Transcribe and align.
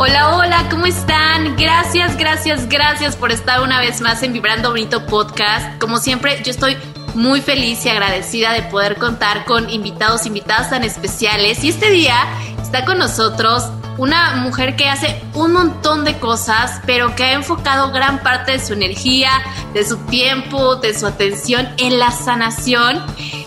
Hola, 0.00 0.36
hola, 0.36 0.68
¿cómo 0.70 0.86
están? 0.86 1.56
Gracias, 1.56 2.16
gracias, 2.16 2.68
gracias 2.68 3.16
por 3.16 3.32
estar 3.32 3.62
una 3.62 3.80
vez 3.80 4.00
más 4.00 4.22
en 4.22 4.32
Vibrando 4.32 4.70
Bonito 4.70 5.04
Podcast. 5.06 5.76
Como 5.80 5.98
siempre, 5.98 6.40
yo 6.44 6.52
estoy 6.52 6.76
muy 7.14 7.40
feliz 7.40 7.84
y 7.84 7.88
agradecida 7.88 8.52
de 8.52 8.62
poder 8.62 8.94
contar 8.94 9.44
con 9.44 9.68
invitados, 9.68 10.24
invitadas 10.24 10.70
tan 10.70 10.84
especiales. 10.84 11.64
Y 11.64 11.70
este 11.70 11.90
día 11.90 12.14
está 12.62 12.84
con 12.84 12.98
nosotros 12.98 13.64
una 13.96 14.36
mujer 14.36 14.76
que 14.76 14.88
hace 14.88 15.20
un 15.34 15.52
montón 15.52 16.04
de 16.04 16.16
cosas, 16.20 16.80
pero 16.86 17.16
que 17.16 17.24
ha 17.24 17.32
enfocado 17.32 17.90
gran 17.90 18.22
parte 18.22 18.52
de 18.52 18.64
su 18.64 18.74
energía, 18.74 19.32
de 19.74 19.84
su 19.84 19.96
tiempo, 20.06 20.76
de 20.76 20.96
su 20.96 21.08
atención 21.08 21.68
en 21.76 21.98
la 21.98 22.12
sanación. 22.12 23.04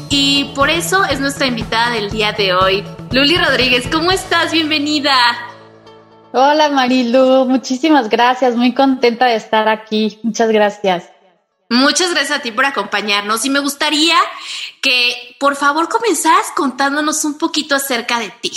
Y 0.10 0.52
por 0.54 0.70
eso 0.70 1.06
es 1.06 1.22
nuestra 1.22 1.48
invitada 1.48 1.92
del 1.92 2.10
día 2.12 2.34
de 2.34 2.54
hoy. 2.54 2.84
Luli 3.12 3.38
Rodríguez, 3.38 3.88
¿cómo 3.90 4.12
estás? 4.12 4.52
Bienvenida. 4.52 5.14
Hola 6.34 6.70
Marilu, 6.70 7.46
muchísimas 7.46 8.08
gracias, 8.08 8.56
muy 8.56 8.74
contenta 8.74 9.26
de 9.26 9.36
estar 9.36 9.68
aquí. 9.68 10.18
Muchas 10.24 10.50
gracias. 10.50 11.10
Muchas 11.70 12.12
gracias 12.14 12.40
a 12.40 12.42
ti 12.42 12.52
por 12.52 12.66
acompañarnos 12.66 13.44
y 13.44 13.50
me 13.50 13.60
gustaría 13.60 14.16
que 14.82 15.36
por 15.42 15.58
favor 15.58 15.90
comenzaras 15.90 16.48
contándonos 16.56 17.26
un 17.26 17.38
poquito 17.38 17.76
acerca 17.76 18.20
de 18.20 18.30
ti. 18.42 18.52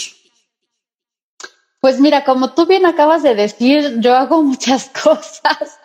Pues 1.80 1.98
mira, 1.98 2.24
como 2.24 2.54
tú 2.54 2.64
bien 2.66 2.86
acabas 2.86 3.24
de 3.24 3.34
decir, 3.34 3.96
yo 3.98 4.14
hago 4.14 4.42
muchas 4.42 4.88
cosas. 5.02 5.78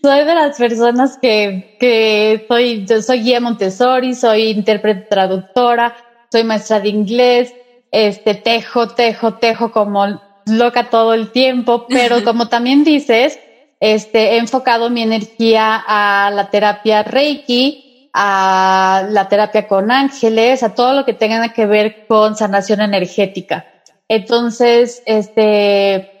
Soy 0.00 0.24
de 0.24 0.34
las 0.36 0.56
personas 0.56 1.18
que, 1.20 1.76
que 1.80 2.46
soy, 2.48 2.86
yo 2.86 3.02
soy 3.02 3.22
guía 3.22 3.40
Montessori, 3.40 4.14
soy 4.14 4.50
intérprete 4.50 5.08
traductora, 5.10 5.96
soy 6.30 6.44
maestra 6.44 6.78
de 6.78 6.88
inglés, 6.88 7.52
este, 7.90 8.34
tejo, 8.36 8.88
tejo, 8.88 9.34
tejo 9.34 9.72
como 9.72 10.31
loca 10.46 10.90
todo 10.90 11.14
el 11.14 11.30
tiempo, 11.30 11.86
pero 11.88 12.24
como 12.24 12.48
también 12.48 12.84
dices, 12.84 13.38
este, 13.80 14.34
he 14.34 14.38
enfocado 14.38 14.90
mi 14.90 15.02
energía 15.02 15.82
a 15.86 16.30
la 16.30 16.50
terapia 16.50 17.02
Reiki, 17.02 18.10
a 18.12 19.06
la 19.10 19.28
terapia 19.28 19.66
con 19.66 19.90
ángeles, 19.90 20.62
a 20.62 20.74
todo 20.74 20.92
lo 20.92 21.04
que 21.04 21.14
tenga 21.14 21.52
que 21.52 21.66
ver 21.66 22.06
con 22.06 22.36
sanación 22.36 22.80
energética. 22.80 23.66
Entonces, 24.08 25.02
este, 25.06 26.12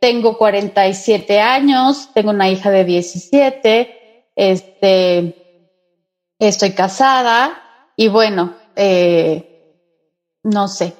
tengo 0.00 0.36
47 0.36 1.40
años, 1.40 2.10
tengo 2.14 2.30
una 2.30 2.50
hija 2.50 2.70
de 2.70 2.84
17, 2.84 4.30
este, 4.36 5.64
estoy 6.38 6.72
casada 6.72 7.90
y 7.96 8.08
bueno, 8.08 8.54
eh, 8.76 9.48
no 10.44 10.68
sé. 10.68 10.94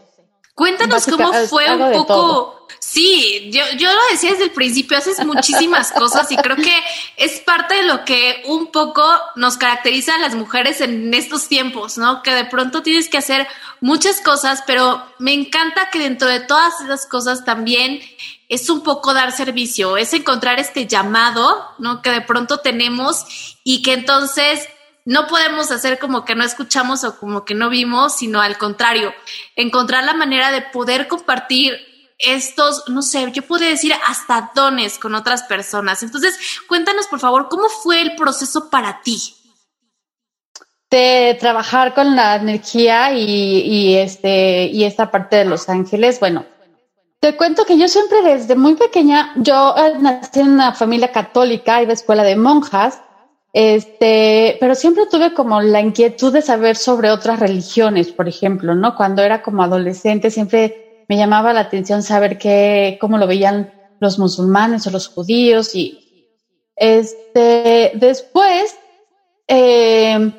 Cuéntanos 0.55 1.07
cómo 1.07 1.33
fue 1.49 1.73
un 1.73 1.93
poco. 1.93 2.58
Sí, 2.79 3.51
yo, 3.53 3.63
yo 3.77 3.93
lo 3.93 4.01
decía 4.11 4.33
desde 4.33 4.45
el 4.45 4.51
principio, 4.51 4.97
haces 4.97 5.25
muchísimas 5.25 5.93
cosas 5.93 6.31
y 6.33 6.37
creo 6.37 6.57
que 6.57 6.75
es 7.17 7.41
parte 7.41 7.75
de 7.75 7.83
lo 7.83 8.05
que 8.05 8.43
un 8.47 8.73
poco 8.73 9.05
nos 9.37 9.57
caracteriza 9.57 10.15
a 10.15 10.19
las 10.19 10.35
mujeres 10.35 10.81
en 10.81 11.13
estos 11.13 11.49
tiempos, 11.49 11.99
¿no? 11.99 12.23
Que 12.23 12.33
de 12.33 12.45
pronto 12.45 12.83
tienes 12.83 13.09
que 13.09 13.19
hacer 13.19 13.47
muchas 13.81 14.21
cosas, 14.21 14.63
pero 14.67 15.05
me 15.19 15.33
encanta 15.33 15.91
que 15.91 15.99
dentro 15.99 16.29
de 16.29 16.41
todas 16.41 16.81
esas 16.81 17.07
cosas 17.07 17.45
también 17.45 18.01
es 18.49 18.71
un 18.71 18.83
poco 18.83 19.13
dar 19.13 19.33
servicio, 19.33 19.97
es 19.97 20.13
encontrar 20.15 20.59
este 20.59 20.87
llamado, 20.87 21.75
¿no? 21.79 22.01
Que 22.03 22.11
de 22.11 22.23
pronto 22.23 22.59
tenemos 22.59 23.59
y 23.65 23.83
que 23.83 23.93
entonces 23.93 24.67
no 25.05 25.27
podemos 25.27 25.71
hacer 25.71 25.99
como 25.99 26.25
que 26.25 26.35
no 26.35 26.45
escuchamos 26.45 27.03
o 27.05 27.19
como 27.19 27.45
que 27.45 27.55
no 27.55 27.71
vimos, 27.71 28.17
sino 28.17 28.43
al 28.43 28.59
contrario, 28.59 29.15
encontrar 29.57 30.05
la 30.05 30.13
manera 30.13 30.53
de 30.53 30.61
poder 30.61 31.09
compartir 31.09 31.88
estos, 32.19 32.85
no 32.89 33.03
sé, 33.03 33.31
yo 33.33 33.43
puedo 33.43 33.65
decir 33.65 33.93
hasta 34.07 34.51
dones 34.55 34.99
con 34.99 35.15
otras 35.15 35.45
personas. 35.45 36.03
Entonces, 36.03 36.39
cuéntanos 36.69 37.07
por 37.07 37.21
favor, 37.21 37.49
¿cómo 37.49 37.69
fue 37.69 38.03
el 38.03 38.17
proceso 38.17 38.69
para 38.71 39.01
ti? 39.03 39.35
de 40.91 41.37
trabajar 41.39 41.95
con 41.95 42.17
la 42.17 42.37
energía 42.37 43.13
y, 43.13 43.95
este 43.97 44.67
y 44.67 44.85
esta 44.85 45.11
parte 45.11 45.37
de 45.37 45.45
Los 45.45 45.69
Ángeles, 45.69 46.19
bueno, 46.19 46.47
te 47.21 47.37
cuento 47.37 47.65
que 47.65 47.77
yo 47.77 47.89
siempre 47.89 48.23
desde 48.23 48.55
muy 48.55 48.75
pequeña, 48.75 49.33
yo 49.37 49.75
eh, 49.77 49.97
nací 49.99 50.41
en 50.41 50.53
una 50.53 50.73
familia 50.73 51.13
católica, 51.13 51.83
iba 51.83 51.91
a 51.91 51.95
escuela 51.95 52.23
de 52.23 52.37
monjas, 52.37 53.03
este, 53.53 54.57
pero 54.61 54.75
siempre 54.75 55.07
tuve 55.11 55.35
como 55.35 55.61
la 55.61 55.81
inquietud 55.81 56.33
de 56.33 56.43
saber 56.43 56.77
sobre 56.77 57.11
otras 57.11 57.41
religiones, 57.41 58.13
por 58.13 58.29
ejemplo, 58.29 58.75
¿no? 58.75 58.95
Cuando 58.95 59.23
era 59.23 59.43
como 59.43 59.63
adolescente 59.63 60.31
siempre 60.31 60.88
me 61.09 61.17
llamaba 61.17 61.53
la 61.53 61.61
atención 61.61 62.03
saber 62.03 62.39
qué, 62.39 62.99
cómo 63.01 63.19
lo 63.19 63.27
veían 63.27 63.73
los 64.01 64.19
musulmanes 64.19 64.87
o 64.87 64.91
los 64.91 65.09
judíos 65.09 65.75
y 65.75 66.05
este, 66.77 67.93
después, 67.95 68.77
eh, 69.49 70.33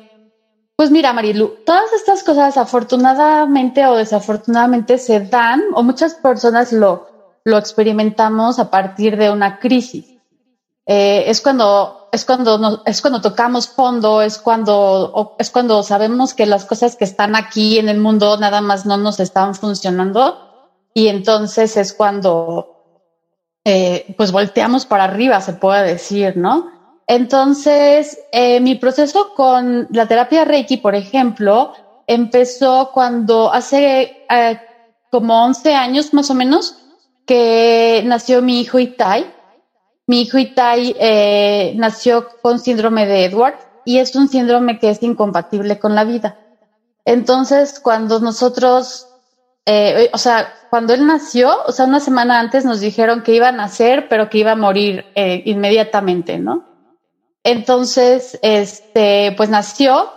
pues 0.76 0.90
mira, 0.90 1.12
Marilu, 1.12 1.56
todas 1.66 1.92
estas 1.92 2.22
cosas 2.22 2.56
afortunadamente 2.56 3.86
o 3.86 3.96
desafortunadamente 3.96 4.96
se 4.96 5.20
dan 5.20 5.62
o 5.74 5.82
muchas 5.82 6.14
personas 6.14 6.72
lo, 6.72 7.08
lo 7.44 7.58
experimentamos 7.58 8.58
a 8.58 8.70
partir 8.70 9.18
de 9.18 9.30
una 9.30 9.58
crisis. 9.58 10.06
Eh, 10.86 11.24
es 11.26 11.40
cuando 11.42 12.08
es 12.10 12.24
cuando 12.24 12.82
es 12.86 13.00
cuando 13.02 13.20
tocamos 13.20 13.68
fondo, 13.68 14.22
es 14.22 14.38
cuando 14.38 15.36
es 15.38 15.50
cuando 15.50 15.82
sabemos 15.82 16.34
que 16.34 16.46
las 16.46 16.64
cosas 16.64 16.96
que 16.96 17.04
están 17.04 17.36
aquí 17.36 17.78
en 17.78 17.88
el 17.88 18.00
mundo 18.00 18.38
nada 18.38 18.60
más 18.60 18.86
no 18.86 18.96
nos 18.96 19.20
están 19.20 19.54
funcionando 19.54 20.49
y 20.94 21.08
entonces 21.08 21.76
es 21.76 21.92
cuando 21.92 22.76
eh, 23.64 24.14
pues 24.16 24.32
volteamos 24.32 24.86
para 24.86 25.04
arriba, 25.04 25.40
se 25.40 25.54
puede 25.54 25.86
decir, 25.86 26.36
¿no? 26.36 26.70
Entonces, 27.06 28.20
eh, 28.30 28.60
mi 28.60 28.76
proceso 28.76 29.34
con 29.34 29.88
la 29.90 30.06
terapia 30.06 30.44
Reiki, 30.44 30.76
por 30.76 30.94
ejemplo, 30.94 31.72
empezó 32.06 32.90
cuando 32.94 33.52
hace 33.52 34.24
eh, 34.30 34.60
como 35.10 35.44
11 35.44 35.74
años 35.74 36.14
más 36.14 36.30
o 36.30 36.34
menos 36.34 36.76
que 37.26 38.02
nació 38.06 38.42
mi 38.42 38.60
hijo 38.60 38.78
Itai. 38.78 39.32
Mi 40.06 40.22
hijo 40.22 40.38
Itai 40.38 40.94
eh, 40.98 41.74
nació 41.76 42.28
con 42.42 42.58
síndrome 42.58 43.06
de 43.06 43.24
Edward 43.24 43.54
y 43.84 43.98
es 43.98 44.14
un 44.14 44.28
síndrome 44.28 44.78
que 44.78 44.90
es 44.90 45.02
incompatible 45.02 45.78
con 45.78 45.94
la 45.94 46.04
vida. 46.04 46.38
Entonces, 47.04 47.80
cuando 47.80 48.20
nosotros, 48.20 49.08
o 50.12 50.18
sea, 50.18 50.52
cuando 50.70 50.94
él 50.94 51.06
nació, 51.06 51.64
o 51.66 51.72
sea, 51.72 51.86
una 51.86 52.00
semana 52.00 52.40
antes 52.40 52.64
nos 52.64 52.80
dijeron 52.80 53.22
que 53.22 53.34
iba 53.34 53.48
a 53.48 53.52
nacer, 53.52 54.08
pero 54.08 54.28
que 54.28 54.38
iba 54.38 54.52
a 54.52 54.56
morir 54.56 55.06
inmediatamente, 55.14 56.38
¿no? 56.38 56.64
Entonces, 57.44 58.38
este, 58.42 59.32
pues 59.36 59.48
nació 59.48 60.10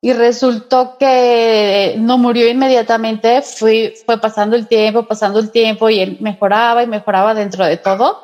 y 0.00 0.12
resultó 0.12 0.98
que 0.98 1.96
no 1.98 2.18
murió 2.18 2.46
inmediatamente, 2.48 3.40
fue, 3.40 3.94
fue 4.04 4.20
pasando 4.20 4.54
el 4.54 4.68
tiempo, 4.68 5.04
pasando 5.04 5.38
el 5.40 5.50
tiempo 5.50 5.88
y 5.88 6.00
él 6.00 6.18
mejoraba 6.20 6.82
y 6.82 6.86
mejoraba 6.86 7.32
dentro 7.32 7.64
de 7.64 7.78
todo, 7.78 8.20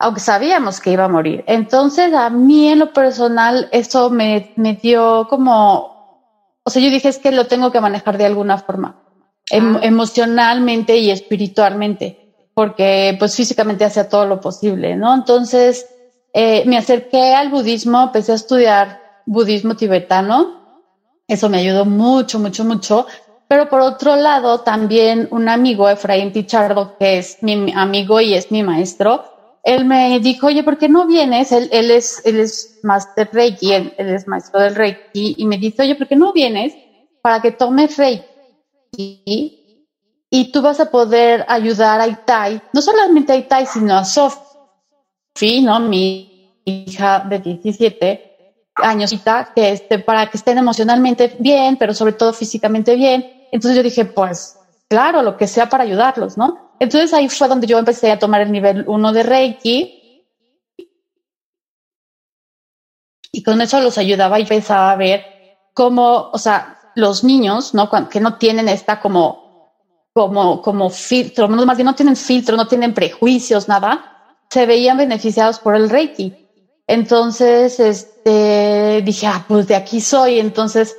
aunque 0.00 0.20
sabíamos 0.20 0.80
que 0.80 0.90
iba 0.90 1.04
a 1.04 1.08
morir. 1.08 1.44
Entonces, 1.46 2.12
a 2.12 2.28
mí 2.28 2.68
en 2.68 2.80
lo 2.80 2.92
personal, 2.92 3.68
eso 3.70 4.10
me, 4.10 4.52
me 4.56 4.74
dio 4.74 5.28
como, 5.30 6.58
o 6.64 6.70
sea, 6.70 6.82
yo 6.82 6.90
dije 6.90 7.08
es 7.08 7.18
que 7.18 7.30
lo 7.30 7.46
tengo 7.46 7.70
que 7.70 7.80
manejar 7.80 8.18
de 8.18 8.26
alguna 8.26 8.58
forma, 8.58 9.05
em, 9.50 9.76
ah. 9.76 9.80
emocionalmente 9.82 10.96
y 10.96 11.10
espiritualmente, 11.10 12.34
porque 12.54 13.16
pues 13.18 13.36
físicamente 13.36 13.84
hacía 13.84 14.08
todo 14.08 14.26
lo 14.26 14.40
posible, 14.40 14.96
¿no? 14.96 15.14
Entonces, 15.14 15.86
eh, 16.32 16.64
me 16.66 16.76
acerqué 16.76 17.34
al 17.34 17.50
budismo, 17.50 18.02
empecé 18.02 18.32
a 18.32 18.36
estudiar 18.36 19.00
budismo 19.24 19.74
tibetano. 19.74 20.82
Eso 21.26 21.48
me 21.48 21.58
ayudó 21.58 21.84
mucho, 21.84 22.38
mucho, 22.38 22.64
mucho. 22.64 23.06
Pero 23.48 23.68
por 23.68 23.80
otro 23.80 24.16
lado, 24.16 24.60
también 24.60 25.28
un 25.30 25.48
amigo, 25.48 25.88
Efraín 25.88 26.32
Tichardo, 26.32 26.96
que 26.98 27.18
es 27.18 27.38
mi 27.42 27.72
amigo 27.74 28.20
y 28.20 28.34
es 28.34 28.50
mi 28.50 28.62
maestro, 28.62 29.24
él 29.62 29.84
me 29.84 30.20
dijo, 30.20 30.48
oye, 30.48 30.62
¿por 30.62 30.78
qué 30.78 30.88
no 30.88 31.06
vienes? 31.06 31.52
Él, 31.52 31.68
él 31.72 31.90
es, 31.90 32.22
él 32.24 32.38
es 32.38 32.80
master 32.82 33.28
Reiki, 33.32 33.72
él, 33.72 33.94
es 33.96 34.28
maestro 34.28 34.60
del 34.60 34.74
Reiki, 34.74 35.34
y 35.38 35.44
me 35.46 35.58
dice, 35.58 35.82
oye, 35.82 35.94
¿por 35.94 36.06
qué 36.06 36.16
no 36.16 36.32
vienes 36.32 36.74
para 37.20 37.40
que 37.40 37.50
tomes 37.50 37.96
Reiki 37.96 38.35
y 38.92 40.52
tú 40.52 40.62
vas 40.62 40.80
a 40.80 40.90
poder 40.90 41.44
ayudar 41.48 42.00
a 42.00 42.08
Itai, 42.08 42.60
no 42.72 42.82
solamente 42.82 43.32
a 43.32 43.36
Itai, 43.36 43.66
sino 43.66 43.96
a 43.96 44.04
Sophie, 44.04 45.62
¿no? 45.62 45.80
Mi 45.80 46.60
hija 46.64 47.20
de 47.20 47.38
17 47.38 48.26
años, 48.76 49.14
que 49.54 49.72
este, 49.72 49.98
para 49.98 50.26
que 50.26 50.36
estén 50.36 50.58
emocionalmente 50.58 51.36
bien, 51.38 51.76
pero 51.76 51.94
sobre 51.94 52.12
todo 52.12 52.32
físicamente 52.32 52.94
bien. 52.94 53.48
Entonces 53.52 53.76
yo 53.76 53.82
dije, 53.82 54.04
pues 54.04 54.58
claro, 54.88 55.22
lo 55.22 55.36
que 55.36 55.46
sea 55.46 55.68
para 55.68 55.84
ayudarlos, 55.84 56.36
¿no? 56.36 56.72
Entonces 56.78 57.12
ahí 57.14 57.28
fue 57.28 57.48
donde 57.48 57.66
yo 57.66 57.78
empecé 57.78 58.10
a 58.10 58.18
tomar 58.18 58.42
el 58.42 58.52
nivel 58.52 58.84
1 58.86 59.12
de 59.12 59.22
Reiki. 59.22 59.92
Y 63.32 63.42
con 63.42 63.60
eso 63.60 63.80
los 63.80 63.98
ayudaba 63.98 64.38
y 64.38 64.42
empezaba 64.42 64.92
a 64.92 64.96
ver 64.96 65.24
cómo, 65.74 66.30
o 66.32 66.38
sea, 66.38 66.75
los 66.96 67.22
niños, 67.22 67.74
¿no? 67.74 67.88
que 68.08 68.20
no 68.20 68.38
tienen 68.38 68.68
esta 68.68 69.00
como, 69.00 69.72
como, 70.12 70.62
como 70.62 70.90
filtro, 70.90 71.46
más 71.46 71.76
bien 71.76 71.86
no 71.86 71.94
tienen 71.94 72.16
filtro, 72.16 72.56
no 72.56 72.66
tienen 72.66 72.94
prejuicios, 72.94 73.68
nada, 73.68 74.16
se 74.48 74.66
veían 74.66 74.96
beneficiados 74.96 75.60
por 75.60 75.76
el 75.76 75.90
Reiki. 75.90 76.34
Entonces, 76.86 77.78
este, 77.78 79.02
dije, 79.04 79.26
ah, 79.26 79.44
pues 79.46 79.66
de 79.66 79.74
aquí 79.74 80.00
soy. 80.00 80.38
Entonces, 80.40 80.96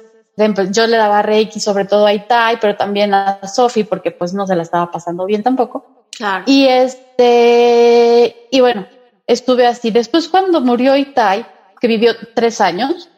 yo 0.72 0.86
le 0.86 0.98
daba 0.98 1.24
Reiki 1.24 1.60
sobre 1.60 1.86
todo 1.86 2.06
a 2.06 2.14
Itai, 2.14 2.60
pero 2.60 2.76
también 2.76 3.14
a 3.16 3.40
Sofi, 3.48 3.84
porque 3.84 4.12
pues 4.12 4.34
no 4.34 4.46
se 4.46 4.56
la 4.56 4.64
estaba 4.64 4.92
pasando 4.92 5.26
bien 5.26 5.42
tampoco. 5.42 6.06
Claro. 6.12 6.44
Y 6.46 6.68
este, 6.68 8.48
y 8.52 8.60
bueno, 8.60 8.86
estuve 9.26 9.66
así. 9.66 9.90
Después 9.90 10.30
cuando 10.30 10.62
murió 10.62 10.96
Itai, 10.96 11.46
que 11.80 11.88
vivió 11.88 12.14
tres 12.36 12.62
años, 12.62 13.10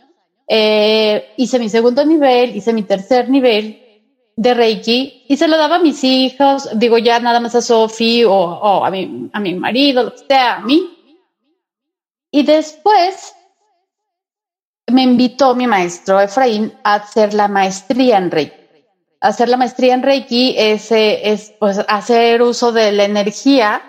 eh, 0.51 1.33
hice 1.37 1.59
mi 1.59 1.69
segundo 1.69 2.03
nivel, 2.03 2.55
hice 2.55 2.73
mi 2.73 2.81
tercer 2.81 3.29
nivel 3.29 3.85
de 4.35 4.53
Reiki 4.55 5.25
y 5.27 5.37
se 5.37 5.47
lo 5.47 5.57
daba 5.57 5.75
a 5.75 5.79
mis 5.79 6.03
hijos, 6.03 6.69
digo 6.73 6.97
ya 6.97 7.19
nada 7.19 7.39
más 7.39 7.53
a 7.53 7.61
Sofi 7.61 8.23
o, 8.25 8.83
a, 8.83 8.89
mi, 8.89 9.29
a 9.31 9.39
mi 9.39 9.53
marido, 9.53 10.03
lo 10.03 10.11
que 10.11 10.25
sea, 10.27 10.55
a 10.55 10.61
mí. 10.61 10.97
Y 12.31 12.41
después 12.41 13.35
me 14.91 15.03
invitó 15.03 15.53
mi 15.53 15.67
maestro 15.67 16.19
Efraín 16.19 16.73
a 16.83 16.95
hacer 16.95 17.35
la 17.35 17.47
maestría 17.47 18.17
en 18.17 18.31
Reiki. 18.31 18.55
Hacer 19.21 19.49
la 19.49 19.57
maestría 19.57 19.93
en 19.93 20.01
Reiki 20.01 20.55
es, 20.57 20.87
es 20.91 21.53
pues, 21.59 21.85
hacer 21.87 22.41
uso 22.41 22.71
de 22.71 22.91
la 22.91 23.03
energía. 23.03 23.83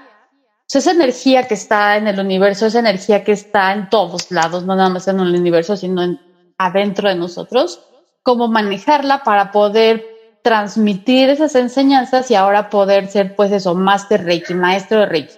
esa 0.70 0.90
energía 0.90 1.48
que 1.48 1.54
está 1.54 1.96
en 1.96 2.06
el 2.06 2.20
universo, 2.20 2.66
esa 2.66 2.80
energía 2.80 3.24
que 3.24 3.32
está 3.32 3.72
en 3.72 3.88
todos 3.88 4.30
lados, 4.30 4.66
no 4.66 4.76
nada 4.76 4.90
más 4.90 5.08
en 5.08 5.20
el 5.20 5.34
universo, 5.34 5.74
sino 5.74 6.02
en 6.02 6.29
adentro 6.60 7.08
de 7.08 7.14
nosotros, 7.14 7.80
cómo 8.22 8.48
manejarla 8.48 9.24
para 9.24 9.50
poder 9.50 10.04
transmitir 10.42 11.30
esas 11.30 11.54
enseñanzas 11.54 12.30
y 12.30 12.34
ahora 12.34 12.68
poder 12.68 13.08
ser, 13.08 13.34
pues 13.34 13.50
eso, 13.50 13.74
máster 13.74 14.24
Reiki, 14.24 14.52
maestro 14.52 15.00
de 15.00 15.06
Reiki. 15.06 15.34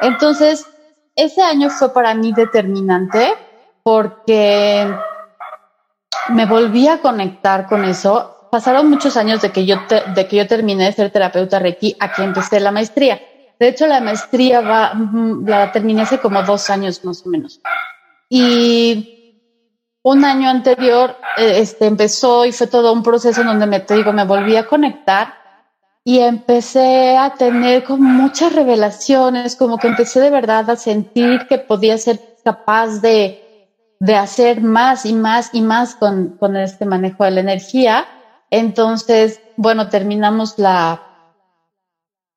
Entonces, 0.00 0.64
ese 1.16 1.42
año 1.42 1.68
fue 1.68 1.92
para 1.92 2.14
mí 2.14 2.32
determinante 2.32 3.34
porque 3.82 4.88
me 6.28 6.46
volví 6.46 6.86
a 6.86 6.98
conectar 6.98 7.66
con 7.66 7.84
eso. 7.84 8.48
Pasaron 8.52 8.88
muchos 8.88 9.16
años 9.16 9.42
de 9.42 9.50
que 9.50 9.66
yo, 9.66 9.76
de 10.14 10.28
que 10.28 10.36
yo 10.36 10.46
terminé 10.46 10.84
de 10.84 10.92
ser 10.92 11.10
terapeuta 11.10 11.58
Reiki 11.58 11.96
a 11.98 12.12
que 12.12 12.22
empecé 12.22 12.60
la 12.60 12.70
maestría. 12.70 13.20
De 13.58 13.68
hecho, 13.68 13.88
la 13.88 14.00
maestría 14.00 14.92
mm, 14.94 15.44
la 15.48 15.72
terminé 15.72 16.02
hace 16.02 16.18
como 16.18 16.42
dos 16.44 16.70
años 16.70 17.04
más 17.04 17.26
o 17.26 17.30
menos. 17.30 17.60
Y 18.28 19.11
un 20.02 20.24
año 20.24 20.48
anterior 20.48 21.16
eh, 21.36 21.54
este, 21.58 21.86
empezó 21.86 22.44
y 22.44 22.52
fue 22.52 22.66
todo 22.66 22.92
un 22.92 23.02
proceso 23.02 23.40
en 23.40 23.46
donde 23.46 23.66
me, 23.66 23.80
te 23.80 23.94
digo, 23.94 24.12
me 24.12 24.24
volví 24.24 24.56
a 24.56 24.66
conectar 24.66 25.34
y 26.04 26.18
empecé 26.18 27.16
a 27.16 27.30
tener 27.34 27.84
como 27.84 28.08
muchas 28.08 28.52
revelaciones, 28.52 29.54
como 29.54 29.78
que 29.78 29.86
empecé 29.86 30.20
de 30.20 30.30
verdad 30.30 30.68
a 30.68 30.76
sentir 30.76 31.46
que 31.46 31.58
podía 31.58 31.96
ser 31.96 32.20
capaz 32.44 33.00
de, 33.00 33.68
de 34.00 34.16
hacer 34.16 34.60
más 34.60 35.06
y 35.06 35.12
más 35.12 35.50
y 35.52 35.60
más 35.60 35.94
con, 35.94 36.36
con 36.38 36.56
este 36.56 36.84
manejo 36.84 37.24
de 37.24 37.30
la 37.30 37.40
energía. 37.40 38.06
Entonces, 38.50 39.40
bueno, 39.56 39.88
terminamos 39.88 40.58
la, 40.58 41.02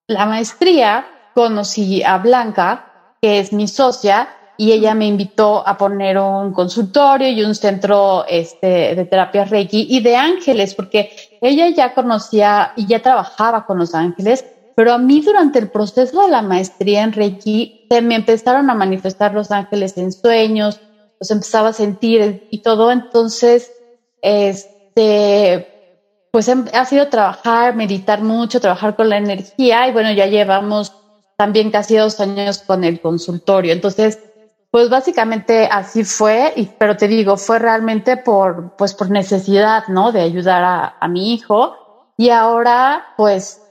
la 0.08 0.28
maestría, 0.28 1.08
conocí 1.34 2.04
a 2.04 2.20
Blanca, 2.20 3.16
que 3.20 3.40
es 3.40 3.52
mi 3.52 3.68
socia, 3.68 4.30
y 4.58 4.72
ella 4.72 4.94
me 4.94 5.08
invitó 5.08 5.68
a 5.68 5.78
poner 5.78 6.18
un 6.18 6.54
consultorio 6.54 7.30
y 7.30 7.44
un 7.44 7.56
centro 7.56 8.26
este, 8.28 8.96
de 8.96 9.06
terapia 9.06 9.46
Reiki 9.46 9.88
y 9.90 10.00
de 10.02 10.16
ángeles, 10.16 10.74
porque 10.74 11.12
ella 11.42 11.70
ya 11.70 11.94
conocía 11.94 12.74
y 12.76 12.86
ya 12.86 13.02
trabajaba 13.02 13.66
con 13.66 13.78
los 13.78 13.94
ángeles, 13.94 14.46
pero 14.76 14.94
a 14.94 14.98
mí 14.98 15.22
durante 15.22 15.60
el 15.60 15.70
proceso 15.70 16.24
de 16.24 16.30
la 16.30 16.42
maestría 16.42 17.04
en 17.04 17.14
Reiki 17.14 17.88
se 17.90 18.02
me 18.02 18.16
empezaron 18.16 18.70
a 18.70 18.76
manifestar 18.76 19.34
los 19.34 19.52
ángeles 19.52 19.98
en 19.98 20.12
sueños, 20.12 20.80
los 21.20 21.32
empezaba 21.32 21.70
a 21.70 21.74
sentir 21.74 22.48
y 22.52 22.62
todo, 22.62 22.92
entonces, 22.92 23.72
este, 24.22 25.68
pues 26.32 26.48
em, 26.50 26.66
ha 26.74 26.86
sido 26.86 27.08
trabajar, 27.08 27.76
meditar 27.76 28.22
mucho, 28.22 28.60
trabajar 28.60 28.96
con 28.96 29.10
la 29.10 29.18
energía 29.18 29.88
y 29.88 29.92
bueno, 29.94 30.12
ya 30.12 30.26
llevamos 30.26 30.92
también 31.38 31.72
casi 31.72 31.96
dos 31.96 32.20
años 32.20 32.60
con 32.60 32.84
el 32.84 33.00
consultorio. 33.02 33.74
Entonces, 33.74 34.20
pues 34.76 34.90
básicamente 34.90 35.70
así 35.72 36.04
fue, 36.04 36.52
y, 36.58 36.66
pero 36.66 36.98
te 36.98 37.08
digo, 37.08 37.38
fue 37.38 37.60
realmente 37.60 38.18
por, 38.18 38.76
pues 38.76 38.94
por 38.94 39.10
necesidad, 39.10 39.88
¿no? 39.88 40.12
De 40.12 40.20
ayudar 40.20 40.98
a, 41.00 41.08
mi 41.08 41.34
hijo 41.34 42.12
y 42.18 42.30
ahora, 42.30 43.14
pues, 43.16 43.62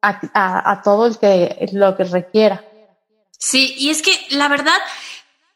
a, 0.00 0.82
todo 0.82 1.06
el 1.06 1.18
que, 1.18 1.68
lo 1.74 1.96
que 1.96 2.02
requiera. 2.02 2.64
Sí, 3.38 3.72
y 3.78 3.90
es 3.90 4.02
que 4.02 4.10
la 4.30 4.48
verdad, 4.48 4.80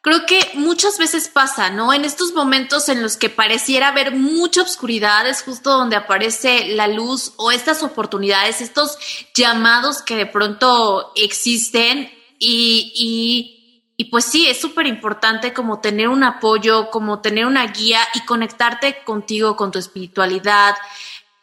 creo 0.02 0.24
que 0.24 0.38
muchas 0.54 0.98
veces 0.98 1.26
pasa, 1.26 1.68
¿no? 1.70 1.92
En 1.92 2.04
estos 2.04 2.32
momentos 2.32 2.88
en 2.88 3.02
los 3.02 3.16
que 3.16 3.28
pareciera 3.28 3.88
haber 3.88 4.14
mucha 4.14 4.62
oscuridad, 4.62 5.26
es 5.26 5.42
justo 5.42 5.76
donde 5.76 5.96
aparece 5.96 6.68
la 6.76 6.86
luz 6.86 7.32
o 7.38 7.50
estas 7.50 7.82
oportunidades, 7.82 8.60
estos 8.60 8.98
llamados 9.34 10.00
que 10.00 10.14
de 10.14 10.26
pronto 10.26 11.10
existen 11.16 12.08
y, 12.38 12.92
y 12.94 13.55
y 13.96 14.06
pues 14.06 14.26
sí, 14.26 14.46
es 14.46 14.60
súper 14.60 14.86
importante 14.86 15.54
como 15.54 15.80
tener 15.80 16.08
un 16.08 16.22
apoyo, 16.22 16.90
como 16.90 17.20
tener 17.22 17.46
una 17.46 17.66
guía 17.66 18.00
y 18.14 18.20
conectarte 18.26 19.02
contigo, 19.04 19.56
con 19.56 19.70
tu 19.70 19.78
espiritualidad, 19.78 20.74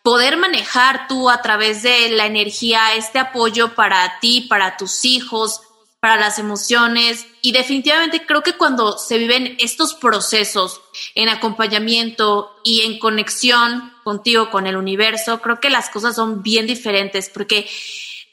poder 0.04 0.38
manejar 0.38 1.08
tú 1.08 1.30
a 1.30 1.42
través 1.42 1.82
de 1.82 2.10
la 2.10 2.27
energía 2.27 2.94
este 2.94 3.18
apoyo 3.18 3.74
para 3.74 4.20
ti, 4.20 4.42
para 4.42 4.77
tus 4.77 5.04
hijos, 5.04 5.62
para 6.00 6.18
las 6.18 6.38
emociones. 6.38 7.25
Y 7.42 7.54
definitivamente 7.54 8.25
creo 8.25 8.44
que 8.44 8.54
cuando 8.54 9.00
se 9.00 9.18
viven 9.18 9.56
estos 9.60 9.96
procesos 9.96 10.82
en 11.16 11.30
acompañamiento 11.30 12.51
y 12.63 12.82
en 12.82 13.00
conexión 13.00 13.94
contigo, 14.04 14.51
con 14.51 14.68
el 14.68 14.75
universo, 14.75 15.42
creo 15.42 15.60
que 15.60 15.70
las 15.72 15.89
cosas 15.89 16.16
son 16.16 16.44
bien 16.44 16.68
diferentes 16.68 17.30
porque 17.30 17.68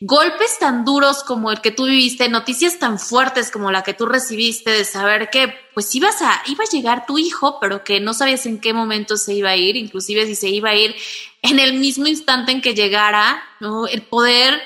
golpes 0.00 0.58
tan 0.58 0.84
duros 0.86 1.22
como 1.22 1.52
el 1.52 1.60
que 1.60 1.70
tú 1.70 1.84
viviste, 1.84 2.28
noticias 2.28 2.78
tan 2.78 2.98
fuertes 2.98 3.50
como 3.50 3.70
la 3.70 3.82
que 3.82 3.92
tú 3.92 4.06
recibiste 4.06 4.70
de 4.70 4.84
saber 4.86 5.28
que 5.28 5.54
pues 5.74 5.94
ibas 5.94 6.22
a, 6.22 6.42
iba 6.46 6.64
a 6.64 6.70
llegar 6.70 7.04
tu 7.06 7.18
hijo, 7.18 7.58
pero 7.60 7.84
que 7.84 8.00
no 8.00 8.14
sabías 8.14 8.46
en 8.46 8.60
qué 8.60 8.72
momento 8.72 9.18
se 9.18 9.34
iba 9.34 9.50
a 9.50 9.56
ir, 9.56 9.76
inclusive 9.76 10.26
si 10.26 10.34
se 10.34 10.48
iba 10.48 10.70
a 10.70 10.74
ir 10.74 10.96
en 11.42 11.58
el 11.58 11.74
mismo 11.74 12.06
instante 12.06 12.50
en 12.50 12.62
que 12.62 12.74
llegara, 12.74 13.42
¿no? 13.60 13.86
El 13.86 14.02
poder 14.02 14.62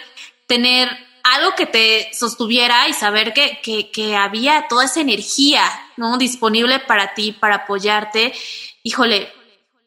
tener 0.47 0.89
algo 1.25 1.55
que 1.57 1.67
te 1.67 2.11
sostuviera 2.13 2.89
y 2.89 2.93
saber 2.93 3.33
que, 3.33 3.59
que, 3.63 3.91
que 3.91 4.15
había 4.15 4.67
toda 4.69 4.85
esa 4.85 5.01
energía, 5.01 5.65
¿no? 5.97 6.17
Disponible 6.17 6.79
para 6.79 7.15
ti, 7.15 7.33
para 7.33 7.57
apoyarte. 7.57 8.33
Híjole, 8.85 9.33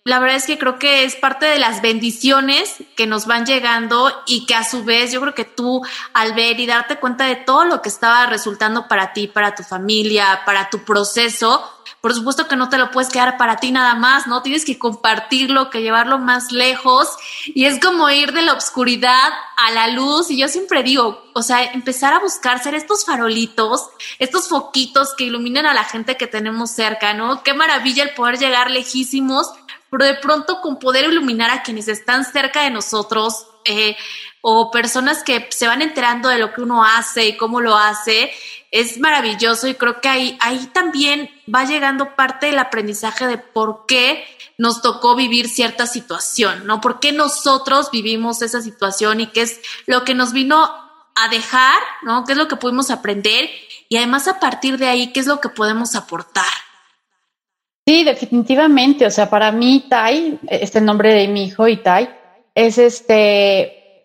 la 0.08 0.20
verdad 0.20 0.38
es 0.38 0.46
que 0.46 0.58
creo 0.58 0.80
que 0.80 1.04
es 1.04 1.18
parte 1.18 1.46
de 1.46 1.60
las 1.60 1.82
bendiciones 1.82 2.76
que 2.96 3.06
nos 3.08 3.26
van 3.26 3.46
llegando 3.46 4.10
y 4.26 4.46
que 4.46 4.56
a 4.56 4.64
su 4.64 4.86
vez 4.86 5.12
yo 5.12 5.20
creo 5.20 5.36
que 5.36 5.44
tú 5.44 5.82
al 6.14 6.34
ver 6.34 6.62
y 6.62 6.66
darte 6.66 6.96
cuenta 6.96 7.26
de 7.26 7.36
todo 7.36 7.66
lo 7.66 7.82
que 7.82 7.90
estaba 7.90 8.26
resultando 8.26 8.88
para 8.88 9.12
ti, 9.12 9.28
para 9.28 9.54
tu 9.54 9.64
familia, 9.64 10.44
para 10.46 10.70
tu 10.70 10.86
proceso, 10.86 11.62
por 12.00 12.14
supuesto 12.14 12.48
que 12.48 12.56
no 12.56 12.70
te 12.70 12.78
lo 12.78 12.90
puedes 12.90 13.12
quedar 13.12 13.38
para 13.38 13.58
ti 13.58 13.72
nada 13.72 13.96
más, 13.96 14.28
¿no? 14.28 14.42
Tienes 14.42 14.64
que 14.64 14.80
compartirlo, 14.80 15.70
que 15.70 15.82
llevarlo 15.82 16.20
más 16.20 16.54
lejos 16.54 17.10
y 17.48 17.66
es 17.66 17.78
como 17.82 18.10
ir 18.10 18.32
de 18.32 18.44
la 18.44 18.54
oscuridad 18.54 19.34
a 19.58 19.72
la 19.72 19.90
luz 19.90 20.32
y 20.32 20.38
yo 20.38 20.48
siempre 20.48 20.84
digo, 20.84 21.26
o 21.34 21.42
sea, 21.42 21.66
empezar 21.66 22.14
a 22.14 22.20
buscar 22.20 22.64
ser 22.64 22.76
estos 22.76 23.04
farolitos, 23.04 23.90
estos 24.20 24.48
foquitos 24.48 25.16
que 25.18 25.26
iluminan 25.26 25.66
a 25.66 25.74
la 25.74 25.84
gente 25.84 26.16
que 26.16 26.28
tenemos 26.28 26.72
cerca, 26.72 27.14
¿no? 27.14 27.44
Qué 27.44 27.54
maravilla 27.54 28.04
el 28.04 28.14
poder 28.14 28.38
llegar 28.38 28.72
lejísimos 28.72 29.52
pero 29.89 30.06
de 30.06 30.15
pronto 30.15 30.62
con 30.62 30.79
poder 30.79 31.06
iluminar 31.06 31.50
a 31.50 31.63
quienes 31.63 31.88
están 31.88 32.25
cerca 32.25 32.63
de 32.63 32.70
nosotros 32.70 33.48
eh, 33.65 33.96
o 34.41 34.72
personas 34.72 35.24
que 35.24 35.48
se 35.51 35.67
van 35.67 35.82
enterando 35.82 36.29
de 36.29 36.38
lo 36.38 36.53
que 36.53 36.62
uno 36.62 36.84
hace 36.84 37.27
y 37.27 37.38
cómo 37.38 37.60
lo 37.60 37.75
hace, 37.75 38.32
es 38.72 39.00
maravilloso 39.00 39.67
y 39.67 39.75
creo 39.75 40.01
que 40.01 40.10
ahí, 40.10 40.38
ahí 40.41 40.70
también 40.74 41.29
va 41.53 41.65
llegando 41.65 42.15
parte 42.15 42.48
del 42.48 42.60
aprendizaje 42.60 43.27
de 43.27 43.38
por 43.38 43.86
qué 43.88 44.25
nos 44.58 44.82
tocó 44.82 45.15
vivir 45.15 45.48
cierta 45.50 45.86
situación, 45.86 46.65
¿no? 46.65 46.82
¿Por 46.82 47.00
qué 47.00 47.12
nosotros 47.12 47.91
vivimos 47.91 48.41
esa 48.41 48.62
situación 48.62 49.22
y 49.22 49.27
qué 49.27 49.41
es 49.44 49.60
lo 49.86 50.03
que 50.03 50.15
nos 50.15 50.34
vino 50.34 50.63
a 51.15 51.27
dejar, 51.29 51.82
¿no? 52.01 52.25
¿Qué 52.25 52.34
es 52.34 52.38
lo 52.38 52.48
que 52.48 52.56
pudimos 52.56 52.89
aprender? 52.89 53.50
Y 53.89 53.98
además 53.98 54.27
a 54.27 54.39
partir 54.39 54.77
de 54.77 54.88
ahí, 54.88 55.13
¿qué 55.13 55.20
es 55.20 55.27
lo 55.27 55.39
que 55.39 55.50
podemos 55.50 55.96
aportar? 55.96 56.46
Sí, 57.88 58.03
definitivamente. 58.03 59.06
O 59.06 59.10
sea, 59.10 59.29
para 59.29 59.50
mí, 59.53 59.86
Tai, 59.89 60.39
este 60.50 60.82
nombre 60.82 61.13
de 61.13 61.29
mi 61.29 61.46
hijo, 61.46 61.70
Itai, 61.70 62.10
es 62.53 62.77
este, 62.77 64.03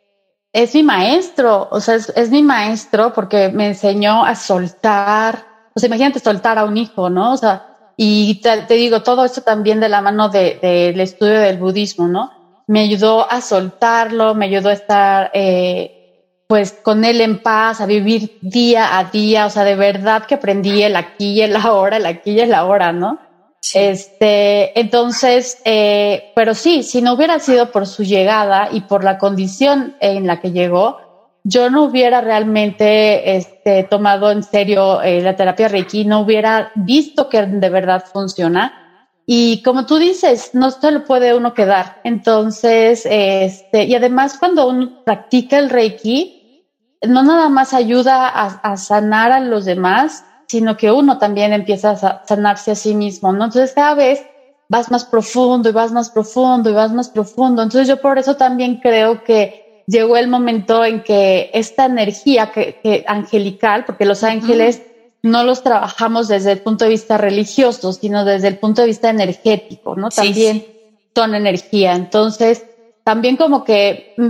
es 0.53 0.75
mi 0.77 0.85
maestro. 0.85 1.67
O 1.69 1.81
sea, 1.81 1.97
es, 1.97 2.31
mi 2.31 2.45
maestro 2.45 3.13
porque 3.13 3.49
me 3.49 3.67
enseñó 3.67 4.25
a 4.25 4.37
soltar. 4.37 5.47
O 5.75 5.81
sea, 5.81 5.89
imagínate 5.89 6.21
soltar 6.21 6.59
a 6.59 6.65
un 6.65 6.77
hijo, 6.77 7.11
¿no? 7.11 7.33
O 7.33 7.37
sea, 7.37 7.91
y 7.97 8.41
te, 8.41 8.75
digo, 8.75 9.03
todo 9.03 9.25
esto 9.25 9.41
también 9.43 9.81
de 9.81 9.89
la 9.89 10.01
mano 10.01 10.29
del 10.29 10.61
de, 10.61 11.03
estudio 11.03 11.41
del 11.41 11.59
budismo, 11.59 12.07
¿no? 12.07 12.31
Me 12.69 12.83
ayudó 12.83 13.29
a 13.29 13.41
soltarlo, 13.41 14.37
me 14.37 14.47
ayudó 14.47 14.69
a 14.69 14.75
estar, 14.75 15.31
eh, 15.35 16.45
pues, 16.47 16.73
con 16.85 17.05
él 17.05 17.21
en 17.21 17.43
paz, 17.43 17.81
a 17.81 17.87
vivir 17.87 18.39
día 18.43 18.97
a 18.97 19.05
día. 19.05 19.47
O 19.47 19.51
sea, 19.51 19.65
de 19.65 19.75
verdad 19.75 20.25
que 20.27 20.37
aprendí 20.37 20.85
el 20.85 20.95
aquí 20.95 21.33
y 21.33 21.43
el 21.43 21.57
ahora, 21.57 21.97
el 21.97 22.07
aquí 22.07 22.31
y 22.31 22.41
el 22.41 22.55
ahora, 22.55 22.93
¿no? 22.93 23.32
Este, 23.75 24.79
entonces, 24.79 25.63
eh, 25.65 26.33
pero 26.35 26.55
sí, 26.55 26.83
si 26.83 27.01
no 27.01 27.15
hubiera 27.15 27.39
sido 27.39 27.71
por 27.71 27.87
su 27.87 28.03
llegada 28.03 28.69
y 28.73 28.83
por 28.83 29.05
la 29.05 29.19
condición 29.19 29.97
en 30.01 30.27
la 30.27 30.41
que 30.41 30.51
llegó, 30.51 30.99
yo 31.45 31.71
no 31.71 31.85
hubiera 31.85 32.21
realmente 32.21 33.37
este, 33.37 33.85
tomado 33.85 34.31
en 34.31 34.43
serio 34.43 35.01
eh, 35.03 35.21
la 35.23 35.37
terapia 35.37 35.69
Reiki, 35.69 36.05
no 36.05 36.21
hubiera 36.21 36.73
visto 36.75 37.29
que 37.29 37.43
de 37.47 37.71
verdad 37.71 38.05
funciona. 38.13 38.79
Y 39.27 39.63
como 39.63 39.87
tú 39.87 39.99
dices, 39.99 40.51
no 40.55 40.71
se 40.73 40.91
lo 40.91 41.05
puede 41.05 41.35
uno 41.35 41.55
quedar. 41.55 42.01
Entonces, 42.05 43.07
este, 43.09 43.85
y 43.85 43.95
además 43.95 44.37
cuando 44.39 44.69
uno 44.69 45.05
practica 45.05 45.59
el 45.59 45.71
Reiki, 45.71 46.67
no 47.07 47.23
nada 47.23 47.49
más 47.49 47.73
ayuda 47.75 48.29
a 48.29 48.77
sanar 48.77 49.33
a 49.33 49.41
los 49.41 49.65
demás, 49.65 50.25
sino 50.53 50.77
que 50.77 50.93
uno 50.93 51.17
también 51.17 51.55
empieza 51.55 51.93
a 51.93 52.27
sanarse 52.27 52.73
a 52.73 52.75
sí 52.75 52.95
mismo, 52.95 53.33
¿no? 53.33 53.47
Entonces 53.47 53.73
cada 53.73 53.95
vez 53.95 54.23
vas 54.69 54.91
más 54.91 55.07
profundo 55.07 55.71
y 55.71 55.73
vas 55.73 55.93
más 55.93 56.11
profundo 56.11 56.69
y 56.69 56.75
vas 56.75 56.93
más 56.93 57.09
profundo. 57.09 57.63
Entonces 57.63 57.89
yo 57.89 58.03
por 58.03 58.19
eso 58.19 58.37
también 58.37 58.77
creo 58.77 59.25
que 59.25 59.83
llegó 59.87 60.19
el 60.19 60.29
momento 60.29 60.85
en 60.85 61.03
que 61.03 61.51
esta 61.55 61.87
energía 61.87 62.53
que, 62.53 63.03
angelical, 63.09 63.87
porque 63.87 64.05
los 64.05 64.23
ángeles 64.25 64.83
no 65.23 65.43
los 65.43 65.63
trabajamos 65.63 66.29
desde 66.29 66.53
el 66.53 66.59
punto 66.59 66.85
de 66.85 66.91
vista 66.91 67.17
religioso, 67.17 67.95
sino 67.95 68.27
desde 68.27 68.49
el 68.49 68.59
punto 68.59 68.83
de 68.83 68.89
vista 68.89 69.09
energético, 69.09 69.97
¿no? 69.97 70.11
También 70.11 70.67
son 71.15 71.35
energía. 71.35 71.95
Entonces, 71.95 72.63
también 73.05 73.39
como 73.39 73.65
que 73.65 74.13
mm, 74.19 74.29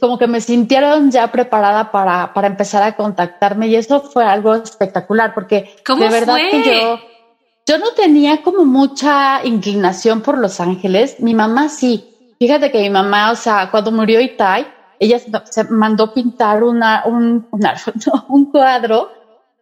como 0.00 0.18
que 0.18 0.26
me 0.26 0.40
sintieron 0.40 1.10
ya 1.10 1.30
preparada 1.30 1.90
para, 1.90 2.32
para 2.32 2.46
empezar 2.46 2.82
a 2.82 2.96
contactarme 2.96 3.68
y 3.68 3.76
eso 3.76 4.00
fue 4.00 4.24
algo 4.24 4.54
espectacular 4.54 5.34
porque 5.34 5.74
de 5.86 6.08
verdad 6.08 6.36
que 6.50 6.62
yo, 6.64 6.98
yo 7.66 7.78
no 7.78 7.92
tenía 7.92 8.42
como 8.42 8.64
mucha 8.64 9.44
inclinación 9.44 10.20
por 10.20 10.38
Los 10.38 10.60
Ángeles, 10.60 11.20
mi 11.20 11.34
mamá 11.34 11.68
sí. 11.68 12.08
Fíjate 12.38 12.72
que 12.72 12.80
mi 12.80 12.90
mamá, 12.90 13.30
o 13.30 13.36
sea, 13.36 13.70
cuando 13.70 13.92
murió 13.92 14.20
Itai, 14.20 14.66
ella 14.98 15.18
se 15.18 15.64
mandó 15.64 16.12
pintar 16.12 16.62
una, 16.62 17.04
un, 17.06 17.46
un 18.28 18.50
cuadro 18.50 19.10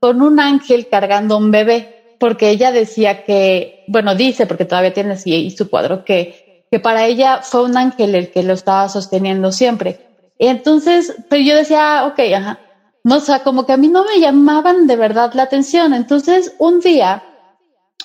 con 0.00 0.22
un 0.22 0.40
ángel 0.40 0.88
cargando 0.88 1.36
un 1.36 1.50
bebé, 1.50 2.16
porque 2.18 2.50
ella 2.50 2.72
decía 2.72 3.24
que, 3.24 3.84
bueno, 3.86 4.14
dice, 4.14 4.46
porque 4.46 4.64
todavía 4.64 4.94
tiene 4.94 5.12
así 5.12 5.50
su 5.50 5.68
cuadro, 5.68 6.04
que 6.04 6.49
que 6.70 6.78
para 6.78 7.06
ella 7.06 7.40
fue 7.42 7.64
un 7.64 7.76
ángel 7.76 8.14
el 8.14 8.30
que 8.30 8.42
lo 8.42 8.52
estaba 8.52 8.88
sosteniendo 8.88 9.50
siempre. 9.52 10.06
Entonces, 10.38 11.14
pero 11.28 11.42
yo 11.42 11.56
decía, 11.56 12.06
ok, 12.06 12.20
ajá. 12.36 12.60
No, 13.02 13.16
o 13.16 13.20
sea, 13.20 13.42
como 13.42 13.66
que 13.66 13.72
a 13.72 13.76
mí 13.76 13.88
no 13.88 14.04
me 14.04 14.20
llamaban 14.20 14.86
de 14.86 14.96
verdad 14.96 15.32
la 15.34 15.44
atención. 15.44 15.94
Entonces, 15.94 16.54
un 16.58 16.80
día, 16.80 17.22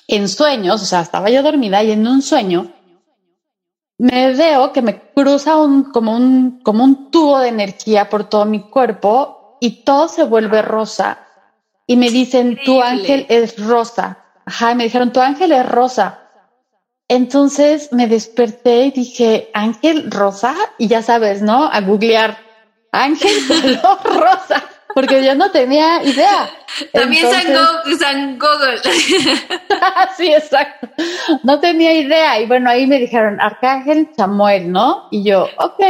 en 0.08 0.28
sueños, 0.28 0.82
o 0.82 0.84
sea, 0.84 1.00
estaba 1.00 1.30
yo 1.30 1.42
dormida 1.42 1.82
y 1.82 1.92
en 1.92 2.06
un 2.06 2.22
sueño, 2.22 2.72
me 3.98 4.34
veo 4.34 4.72
que 4.72 4.82
me 4.82 5.12
cruza 5.12 5.56
un, 5.56 5.84
como 5.84 6.14
un, 6.14 6.60
como 6.62 6.84
un 6.84 7.10
tubo 7.10 7.38
de 7.38 7.48
energía 7.48 8.08
por 8.08 8.28
todo 8.28 8.44
mi 8.44 8.60
cuerpo 8.68 9.58
y 9.60 9.84
todo 9.84 10.08
se 10.08 10.24
vuelve 10.24 10.60
rosa. 10.62 11.18
Y 11.86 11.96
me 11.96 12.10
dicen, 12.10 12.58
tu 12.64 12.82
ángel 12.82 13.26
es 13.28 13.64
rosa. 13.64 14.24
Ajá, 14.44 14.74
me 14.74 14.84
dijeron, 14.84 15.12
tu 15.12 15.20
ángel 15.20 15.52
es 15.52 15.66
rosa. 15.66 16.25
Entonces 17.08 17.92
me 17.92 18.08
desperté 18.08 18.86
y 18.86 18.90
dije, 18.90 19.50
Ángel 19.54 20.10
Rosa, 20.10 20.54
y 20.76 20.88
ya 20.88 21.02
sabes, 21.02 21.40
¿no? 21.40 21.64
A 21.64 21.80
googlear 21.80 22.36
Ángel 22.90 23.32
color 23.48 23.98
rosa, 24.04 24.64
porque 24.92 25.24
yo 25.24 25.36
no 25.36 25.50
tenía 25.52 26.02
idea. 26.02 26.50
También 26.92 27.26
San, 27.30 28.38
Google. 28.38 28.80
sí, 30.16 30.32
exacto. 30.32 30.88
No 31.44 31.60
tenía 31.60 31.92
idea. 31.92 32.40
Y 32.40 32.46
bueno, 32.46 32.70
ahí 32.70 32.86
me 32.86 32.98
dijeron 32.98 33.40
Arcángel 33.40 34.08
Samuel, 34.16 34.72
¿no? 34.72 35.06
Y 35.12 35.22
yo, 35.22 35.48
ok. 35.58 35.80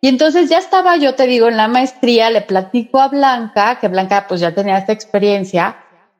Y 0.00 0.08
entonces 0.08 0.48
ya 0.48 0.58
estaba, 0.58 0.96
yo 0.96 1.14
te 1.14 1.26
digo, 1.26 1.48
en 1.48 1.56
la 1.56 1.68
maestría, 1.68 2.30
le 2.30 2.40
platico 2.40 3.00
a 3.00 3.08
Blanca, 3.08 3.78
que 3.80 3.88
Blanca 3.88 4.26
pues 4.28 4.40
ya 4.40 4.54
tenía 4.54 4.78
esta 4.78 4.92
experiencia, 4.92 5.76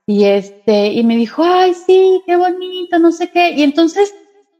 y 0.09 0.25
este, 0.25 0.87
y 0.87 1.05
me 1.05 1.17
dijo, 1.17 1.45
ay, 1.45 1.75
sí, 1.75 2.23
qué 2.25 2.35
bonito, 2.37 2.99
no 2.99 3.13
sé 3.13 3.31
qué. 3.31 3.51
Y 3.51 3.63
entonces 3.63 4.13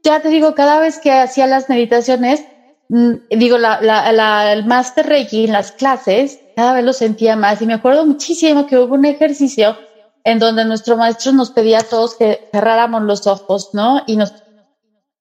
ya 0.09 0.21
te 0.21 0.29
digo, 0.29 0.55
cada 0.55 0.79
vez 0.79 0.99
que 0.99 1.11
hacía 1.11 1.47
las 1.47 1.69
meditaciones, 1.69 2.43
mm, 2.89 3.13
digo, 3.31 3.57
la, 3.57 3.81
la, 3.81 4.53
el 4.53 4.65
Master 4.65 5.07
Reiki 5.07 5.45
en 5.45 5.53
las 5.53 5.71
clases, 5.71 6.39
cada 6.55 6.73
vez 6.73 6.83
lo 6.83 6.93
sentía 6.93 7.35
más. 7.35 7.61
Y 7.61 7.65
me 7.65 7.75
acuerdo 7.75 8.05
muchísimo 8.05 8.67
que 8.67 8.77
hubo 8.77 8.95
un 8.95 9.05
ejercicio 9.05 9.77
en 10.23 10.39
donde 10.39 10.65
nuestro 10.65 10.97
maestro 10.97 11.31
nos 11.31 11.51
pedía 11.51 11.79
a 11.79 11.83
todos 11.83 12.15
que 12.15 12.49
cerráramos 12.51 13.03
los 13.03 13.25
ojos, 13.27 13.69
¿no? 13.73 14.01
Y 14.07 14.17
nos, 14.17 14.33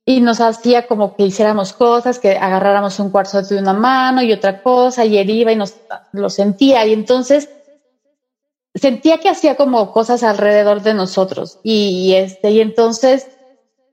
y 0.04 0.20
nos 0.20 0.40
hacía 0.40 0.86
como 0.86 1.14
que 1.14 1.24
hiciéramos 1.24 1.72
cosas, 1.72 2.18
que 2.18 2.32
agarráramos 2.36 2.98
un 2.98 3.10
cuarzo 3.10 3.42
de 3.42 3.58
una 3.58 3.74
mano 3.74 4.22
y 4.22 4.32
otra 4.32 4.62
cosa, 4.62 5.04
y 5.04 5.18
él 5.18 5.30
iba 5.30 5.52
y 5.52 5.56
nos 5.56 5.74
lo 6.12 6.30
sentía. 6.30 6.84
Y 6.86 6.92
entonces 6.92 7.48
sentía 8.74 9.18
que 9.18 9.28
hacía 9.28 9.56
como 9.56 9.92
cosas 9.92 10.22
alrededor 10.22 10.82
de 10.82 10.94
nosotros. 10.94 11.58
Y, 11.62 12.06
y 12.06 12.14
este, 12.14 12.50
y 12.50 12.60
entonces 12.60 13.28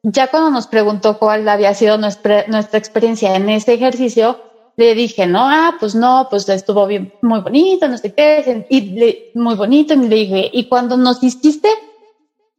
ya 0.07 0.27
cuando 0.27 0.51
nos 0.51 0.67
preguntó 0.67 1.17
cuál 1.17 1.49
había 1.49 1.73
sido 1.73 1.97
nuestra, 1.97 2.41
experiencia 2.73 3.35
en 3.35 3.49
este 3.49 3.73
ejercicio, 3.73 4.39
le 4.77 4.93
dije, 4.93 5.25
no, 5.25 5.49
ah, 5.49 5.77
pues 5.79 5.95
no, 5.95 6.27
pues 6.29 6.47
estuvo 6.47 6.85
bien, 6.85 7.13
muy 7.21 7.39
bonito, 7.39 7.87
no 7.87 7.97
sé 7.97 8.13
qué, 8.13 8.67
y 8.69 9.31
muy 9.33 9.55
bonito, 9.55 9.95
y 9.95 9.97
le 9.97 10.15
dije, 10.15 10.49
y 10.53 10.67
cuando 10.67 10.95
nos 10.95 11.23
hiciste 11.23 11.69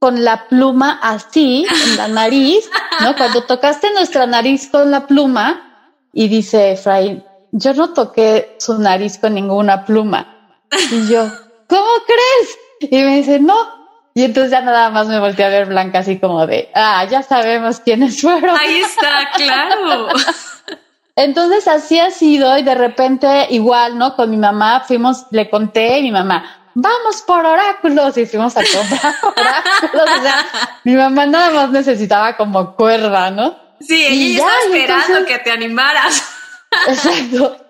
con 0.00 0.24
la 0.24 0.48
pluma 0.48 0.98
así, 1.02 1.66
en 1.84 1.96
la 1.96 2.08
nariz, 2.08 2.68
¿no? 3.00 3.14
Cuando 3.16 3.42
tocaste 3.42 3.92
nuestra 3.92 4.26
nariz 4.26 4.68
con 4.68 4.90
la 4.90 5.06
pluma, 5.06 5.92
y 6.12 6.28
dice 6.28 6.72
Efraín, 6.72 7.22
yo 7.52 7.74
no 7.74 7.92
toqué 7.92 8.56
su 8.58 8.78
nariz 8.78 9.18
con 9.18 9.34
ninguna 9.34 9.84
pluma. 9.84 10.50
Y 10.90 11.06
yo, 11.08 11.28
¿cómo 11.68 11.90
crees? 12.06 12.90
Y 12.90 12.96
me 13.04 13.18
dice, 13.18 13.38
no, 13.38 13.54
y 14.16 14.24
entonces 14.24 14.50
ya 14.50 14.62
nada 14.62 14.88
más 14.88 15.08
me 15.08 15.20
volteé 15.20 15.44
a 15.44 15.50
ver 15.50 15.66
Blanca 15.66 15.98
así 15.98 16.18
como 16.18 16.46
de, 16.46 16.70
ah, 16.74 17.04
ya 17.04 17.22
sabemos 17.22 17.80
quiénes 17.80 18.18
fueron. 18.22 18.56
Ahí 18.58 18.78
está, 18.78 19.28
claro. 19.36 20.08
Entonces 21.16 21.68
así 21.68 22.00
ha 22.00 22.10
sido 22.10 22.56
y 22.56 22.62
de 22.62 22.74
repente 22.74 23.48
igual, 23.50 23.98
¿no? 23.98 24.16
Con 24.16 24.30
mi 24.30 24.38
mamá 24.38 24.84
fuimos, 24.88 25.26
le 25.32 25.50
conté 25.50 25.98
y 25.98 26.04
mi 26.04 26.12
mamá, 26.12 26.70
vamos 26.72 27.20
por 27.26 27.44
oráculos 27.44 28.16
y 28.16 28.24
fuimos 28.24 28.56
a 28.56 28.62
comprar 28.62 29.14
oráculos. 29.22 30.18
O 30.18 30.22
sea, 30.22 30.46
mi 30.84 30.94
mamá 30.94 31.26
nada 31.26 31.50
más 31.50 31.70
necesitaba 31.70 32.38
como 32.38 32.74
cuerda, 32.74 33.30
¿no? 33.30 33.54
Sí, 33.80 34.02
ella 34.02 34.38
estaba 34.38 34.76
esperando 34.78 35.26
que 35.26 35.38
te 35.40 35.50
animaras. 35.50 36.26
Exacto. 36.88 37.65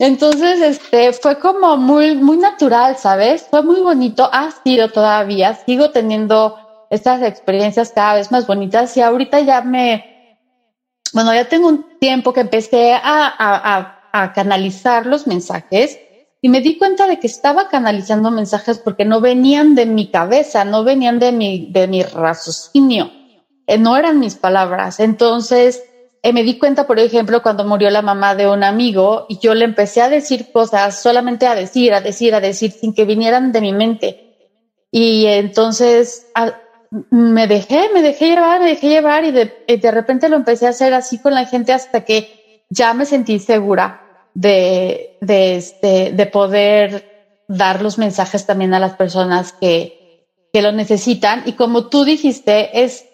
Entonces, 0.00 0.62
este, 0.62 1.12
fue 1.12 1.38
como 1.38 1.76
muy, 1.76 2.16
muy 2.16 2.38
natural, 2.38 2.96
¿sabes? 2.96 3.46
Fue 3.50 3.62
muy 3.62 3.80
bonito, 3.80 4.30
ha 4.32 4.50
sido 4.50 4.88
todavía, 4.88 5.54
sigo 5.66 5.90
teniendo 5.90 6.56
estas 6.88 7.22
experiencias 7.22 7.92
cada 7.94 8.14
vez 8.14 8.32
más 8.32 8.46
bonitas 8.46 8.96
y 8.96 9.02
ahorita 9.02 9.40
ya 9.40 9.60
me, 9.60 10.38
bueno, 11.12 11.34
ya 11.34 11.46
tengo 11.50 11.68
un 11.68 11.98
tiempo 11.98 12.32
que 12.32 12.40
empecé 12.40 12.94
a, 12.94 13.98
a, 14.10 14.32
canalizar 14.32 15.04
los 15.04 15.26
mensajes 15.26 16.00
y 16.40 16.48
me 16.48 16.62
di 16.62 16.78
cuenta 16.78 17.06
de 17.06 17.20
que 17.20 17.26
estaba 17.26 17.68
canalizando 17.68 18.30
mensajes 18.30 18.78
porque 18.78 19.04
no 19.04 19.20
venían 19.20 19.74
de 19.74 19.84
mi 19.84 20.10
cabeza, 20.10 20.64
no 20.64 20.82
venían 20.82 21.18
de 21.18 21.32
mi, 21.32 21.70
de 21.72 21.86
mi 21.88 22.02
raciocinio, 22.04 23.10
eh, 23.66 23.76
no 23.76 23.98
eran 23.98 24.18
mis 24.18 24.34
palabras. 24.34 24.98
Entonces, 24.98 25.84
eh, 26.22 26.32
me 26.32 26.42
di 26.42 26.58
cuenta, 26.58 26.86
por 26.86 26.98
ejemplo, 26.98 27.42
cuando 27.42 27.64
murió 27.64 27.90
la 27.90 28.02
mamá 28.02 28.34
de 28.34 28.48
un 28.48 28.62
amigo 28.62 29.26
y 29.28 29.38
yo 29.38 29.54
le 29.54 29.64
empecé 29.64 30.02
a 30.02 30.08
decir 30.08 30.52
cosas, 30.52 31.00
solamente 31.00 31.46
a 31.46 31.54
decir, 31.54 31.94
a 31.94 32.00
decir, 32.00 32.34
a 32.34 32.40
decir, 32.40 32.72
sin 32.72 32.92
que 32.94 33.04
vinieran 33.04 33.52
de 33.52 33.60
mi 33.60 33.72
mente. 33.72 34.26
y 34.92 35.26
entonces 35.26 36.26
me 37.10 37.46
dejé, 37.46 37.88
me 37.94 38.02
dejé 38.02 38.28
llevar, 38.28 38.60
me 38.60 38.70
dejé 38.70 38.88
llevar 38.88 39.24
y 39.24 39.30
de, 39.30 39.52
de 39.80 39.90
repente 39.90 40.28
lo 40.28 40.36
empecé 40.36 40.66
a 40.66 40.70
hacer 40.70 40.92
así 40.92 41.18
con 41.18 41.34
la 41.34 41.46
gente 41.46 41.72
hasta 41.72 42.04
que 42.04 42.64
ya 42.68 42.94
me 42.94 43.06
sentí 43.06 43.38
segura 43.38 44.02
de, 44.34 45.16
de, 45.20 45.56
este, 45.56 46.12
de 46.12 46.26
poder 46.26 47.44
dar 47.48 47.82
los 47.82 47.98
mensajes 47.98 48.46
también 48.46 48.74
a 48.74 48.80
las 48.80 48.94
personas 48.94 49.52
que, 49.52 50.26
que 50.52 50.62
lo 50.62 50.72
necesitan. 50.72 51.42
Y 51.46 51.52
como 51.52 51.86
tú 51.86 52.04
dijiste, 52.04 52.82
es, 52.82 53.04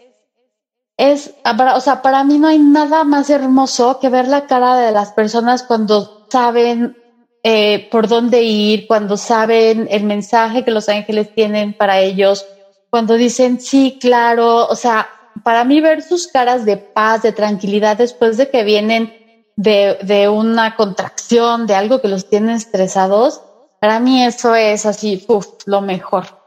es, 0.97 1.35
o 1.45 1.81
sea, 1.81 2.01
para 2.03 2.25
mí 2.25 2.39
no 2.39 2.49
hay 2.49 2.59
nada 2.59 3.05
más 3.05 3.29
hermoso 3.29 3.99
que 4.01 4.09
ver 4.09 4.29
la 4.29 4.47
cara 4.47 4.77
de 4.77 4.93
las 4.93 5.13
personas 5.13 5.63
cuando 5.63 6.27
saben 6.31 6.97
eh, 7.43 7.89
por 7.91 8.09
dónde 8.09 8.43
ir, 8.43 8.87
cuando 8.87 9.17
saben 9.17 9.87
el 9.91 10.05
mensaje 10.05 10.65
que 10.65 10.71
los 10.71 10.89
ángeles 10.89 11.35
tienen 11.35 11.75
para 11.75 12.01
ellos, 12.01 12.47
cuando 12.91 13.15
dicen, 13.15 13.61
sí, 13.61 13.99
claro, 14.01 14.67
o 14.67 14.75
sea, 14.75 15.09
para 15.45 15.65
mí 15.65 15.81
ver 15.81 16.03
sus 16.03 16.29
caras 16.29 16.65
de 16.65 16.79
paz, 16.79 17.23
de 17.23 17.33
tranquilidad 17.33 17.99
después 17.99 18.39
de 18.39 18.49
que 18.49 18.65
vienen 18.65 19.13
de, 19.57 19.99
de 20.03 20.29
una 20.29 20.77
contracción, 20.77 21.67
de 21.67 21.75
algo 21.75 22.01
que 22.01 22.09
los 22.09 22.29
tiene 22.29 22.55
estresados, 22.55 23.43
para 23.81 24.01
mí 24.01 24.25
eso 24.25 24.55
es 24.55 24.87
así, 24.87 25.25
uf, 25.29 25.47
lo 25.67 25.83
mejor. 25.83 26.46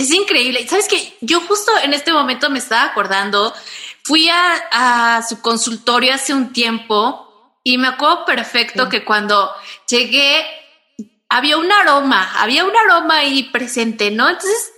Es 0.00 0.10
increíble. 0.12 0.66
Sabes 0.66 0.88
que 0.88 1.18
yo 1.20 1.42
justo 1.42 1.70
en 1.82 1.92
este 1.92 2.10
momento 2.10 2.48
me 2.48 2.58
estaba 2.58 2.84
acordando, 2.84 3.52
fui 4.02 4.30
a, 4.30 5.16
a 5.18 5.22
su 5.22 5.42
consultorio 5.42 6.14
hace 6.14 6.32
un 6.32 6.54
tiempo 6.54 7.52
y 7.62 7.76
me 7.76 7.88
acuerdo 7.88 8.24
perfecto 8.24 8.88
que 8.88 9.04
cuando 9.04 9.52
llegué 9.86 10.42
había 11.28 11.58
un 11.58 11.70
aroma, 11.70 12.32
había 12.40 12.64
un 12.64 12.72
aroma 12.74 13.18
ahí 13.18 13.42
presente, 13.42 14.10
¿no? 14.10 14.26
Entonces, 14.30 14.72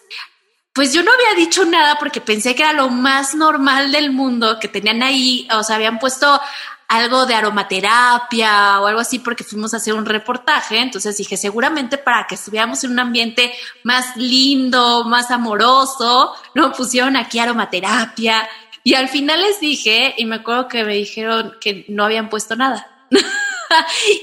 pues 0.72 0.92
yo 0.92 1.04
no 1.04 1.12
había 1.12 1.36
dicho 1.36 1.64
nada 1.66 2.00
porque 2.00 2.20
pensé 2.20 2.56
que 2.56 2.64
era 2.64 2.72
lo 2.72 2.88
más 2.88 3.36
normal 3.36 3.92
del 3.92 4.10
mundo 4.10 4.58
que 4.58 4.66
tenían 4.66 5.04
ahí, 5.04 5.46
o 5.54 5.62
sea, 5.62 5.76
habían 5.76 6.00
puesto 6.00 6.40
algo 6.92 7.24
de 7.24 7.34
aromaterapia 7.34 8.78
o 8.80 8.86
algo 8.86 9.00
así 9.00 9.18
porque 9.18 9.44
fuimos 9.44 9.72
a 9.72 9.78
hacer 9.78 9.94
un 9.94 10.04
reportaje. 10.04 10.78
Entonces 10.78 11.16
dije, 11.16 11.38
seguramente 11.38 11.96
para 11.96 12.26
que 12.26 12.34
estuviéramos 12.34 12.84
en 12.84 12.92
un 12.92 12.98
ambiente 12.98 13.52
más 13.82 14.14
lindo, 14.16 15.04
más 15.04 15.30
amoroso, 15.30 16.34
no 16.54 16.72
pusieron 16.72 17.16
aquí 17.16 17.38
aromaterapia. 17.38 18.46
Y 18.84 18.94
al 18.94 19.08
final 19.08 19.40
les 19.40 19.58
dije, 19.58 20.14
y 20.18 20.26
me 20.26 20.36
acuerdo 20.36 20.68
que 20.68 20.84
me 20.84 20.94
dijeron 20.94 21.56
que 21.62 21.86
no 21.88 22.04
habían 22.04 22.28
puesto 22.28 22.56
nada. 22.56 22.86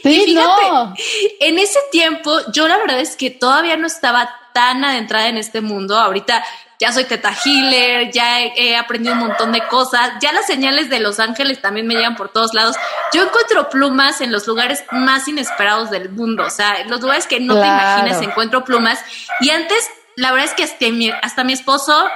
Sí, 0.03 0.35
no. 0.35 0.93
en 1.39 1.57
ese 1.57 1.79
tiempo 1.91 2.31
yo 2.53 2.67
la 2.67 2.77
verdad 2.77 2.99
es 2.99 3.15
que 3.15 3.31
todavía 3.31 3.77
no 3.77 3.87
estaba 3.87 4.29
tan 4.53 4.85
adentrada 4.85 5.27
en 5.27 5.37
este 5.37 5.61
mundo. 5.61 5.97
Ahorita 5.97 6.45
ya 6.79 6.93
soy 6.93 7.03
teta 7.03 7.33
healer, 7.33 8.09
ya 8.11 8.39
he, 8.41 8.77
aprendido 8.77 9.13
un 9.13 9.19
montón 9.19 9.51
de 9.51 9.67
cosas, 9.67 10.13
ya 10.21 10.31
las 10.31 10.47
señales 10.47 10.89
de 10.89 11.01
Los 11.01 11.19
Ángeles 11.19 11.61
también 11.61 11.85
me 11.85 11.95
llegan 11.95 12.15
por 12.15 12.29
todos 12.29 12.53
lados. 12.53 12.77
Yo 13.13 13.23
encuentro 13.23 13.69
plumas 13.69 14.21
en 14.21 14.31
los 14.31 14.47
lugares 14.47 14.85
más 14.91 15.27
inesperados 15.27 15.89
del 15.89 16.09
mundo, 16.09 16.45
o 16.45 16.49
sea, 16.49 16.79
en 16.79 16.89
los 16.89 17.01
lugares 17.01 17.27
que 17.27 17.41
no 17.41 17.53
te 17.59 17.67
imaginas 17.67 18.21
encuentro 18.21 18.63
plumas. 18.63 19.03
Y 19.41 19.49
antes, 19.49 19.89
la 20.15 20.31
verdad 20.31 20.47
es 20.47 20.53
que 20.53 20.63
hasta 20.63 20.85
mi, 20.87 21.11
hasta 21.11 21.43
mi 21.43 21.53
esposo 21.53 22.09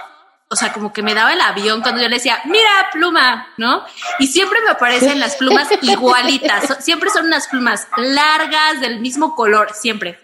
o 0.49 0.55
sea, 0.55 0.71
como 0.71 0.93
que 0.93 1.01
me 1.01 1.15
daba 1.15 1.33
el 1.33 1.41
avión 1.41 1.81
cuando 1.81 1.99
yo 1.99 2.07
le 2.07 2.17
decía, 2.17 2.39
mira, 2.45 2.69
pluma, 2.91 3.47
¿no? 3.57 3.83
Y 4.19 4.27
siempre 4.27 4.61
me 4.61 4.69
aparecen 4.69 5.19
las 5.19 5.35
plumas 5.35 5.67
igualitas, 5.81 6.77
siempre 6.79 7.09
son 7.09 7.25
unas 7.25 7.47
plumas 7.47 7.87
largas, 7.97 8.79
del 8.79 8.99
mismo 8.99 9.35
color, 9.35 9.73
siempre 9.73 10.19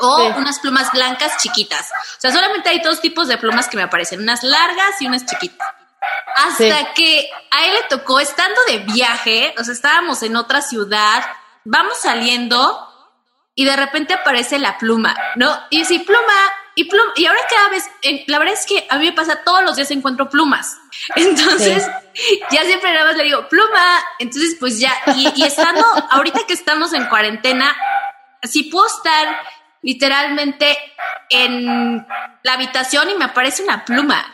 o 0.00 0.26
unas 0.36 0.58
plumas 0.60 0.90
blancas 0.92 1.36
chiquitas. 1.38 1.90
O 1.90 2.20
sea, 2.20 2.32
solamente 2.32 2.68
hay 2.68 2.80
dos 2.80 3.00
tipos 3.00 3.28
de 3.28 3.38
plumas 3.38 3.68
que 3.68 3.76
me 3.76 3.82
aparecen, 3.82 4.20
unas 4.20 4.42
largas 4.42 5.00
y 5.00 5.06
unas 5.06 5.26
chiquitas. 5.26 5.66
Hasta 6.34 6.94
que 6.94 7.28
a 7.50 7.66
él 7.66 7.74
le 7.74 7.82
tocó, 7.88 8.20
estando 8.20 8.60
de 8.68 8.78
viaje, 8.78 9.54
o 9.58 9.64
sea, 9.64 9.74
estábamos 9.74 10.22
en 10.22 10.36
otra 10.36 10.62
ciudad, 10.62 11.24
vamos 11.64 11.98
saliendo 12.00 12.88
y 13.54 13.64
de 13.64 13.76
repente 13.76 14.14
aparece 14.14 14.58
la 14.58 14.78
pluma, 14.78 15.14
¿no? 15.36 15.54
Y 15.68 15.84
sí, 15.84 15.98
pluma, 15.98 16.32
y 16.74 16.84
pluma, 16.84 17.12
y 17.16 17.26
ahora 17.26 17.40
cada 17.50 17.68
vez, 17.68 17.84
la 18.26 18.38
verdad 18.38 18.54
es 18.54 18.64
que 18.64 18.86
a 18.88 18.96
mí 18.96 19.06
me 19.06 19.12
pasa 19.12 19.42
todos 19.44 19.62
los 19.62 19.76
días 19.76 19.90
encuentro 19.90 20.30
plumas. 20.30 20.78
Entonces, 21.16 21.86
ya 22.50 22.64
siempre 22.64 22.92
nada 22.92 23.06
más 23.06 23.16
le 23.16 23.24
digo, 23.24 23.48
pluma, 23.48 23.98
entonces 24.18 24.56
pues 24.58 24.78
ya, 24.78 24.92
y, 25.14 25.32
y 25.34 25.42
estando, 25.44 25.84
ahorita 26.10 26.40
que 26.46 26.54
estamos 26.54 26.92
en 26.92 27.06
cuarentena, 27.06 27.76
si 28.42 28.64
puedo 28.64 28.86
estar 28.86 29.40
literalmente 29.82 30.76
en 31.28 32.06
la 32.42 32.52
habitación 32.52 33.10
y 33.10 33.14
me 33.14 33.24
aparece 33.24 33.62
una 33.62 33.84
pluma. 33.84 34.24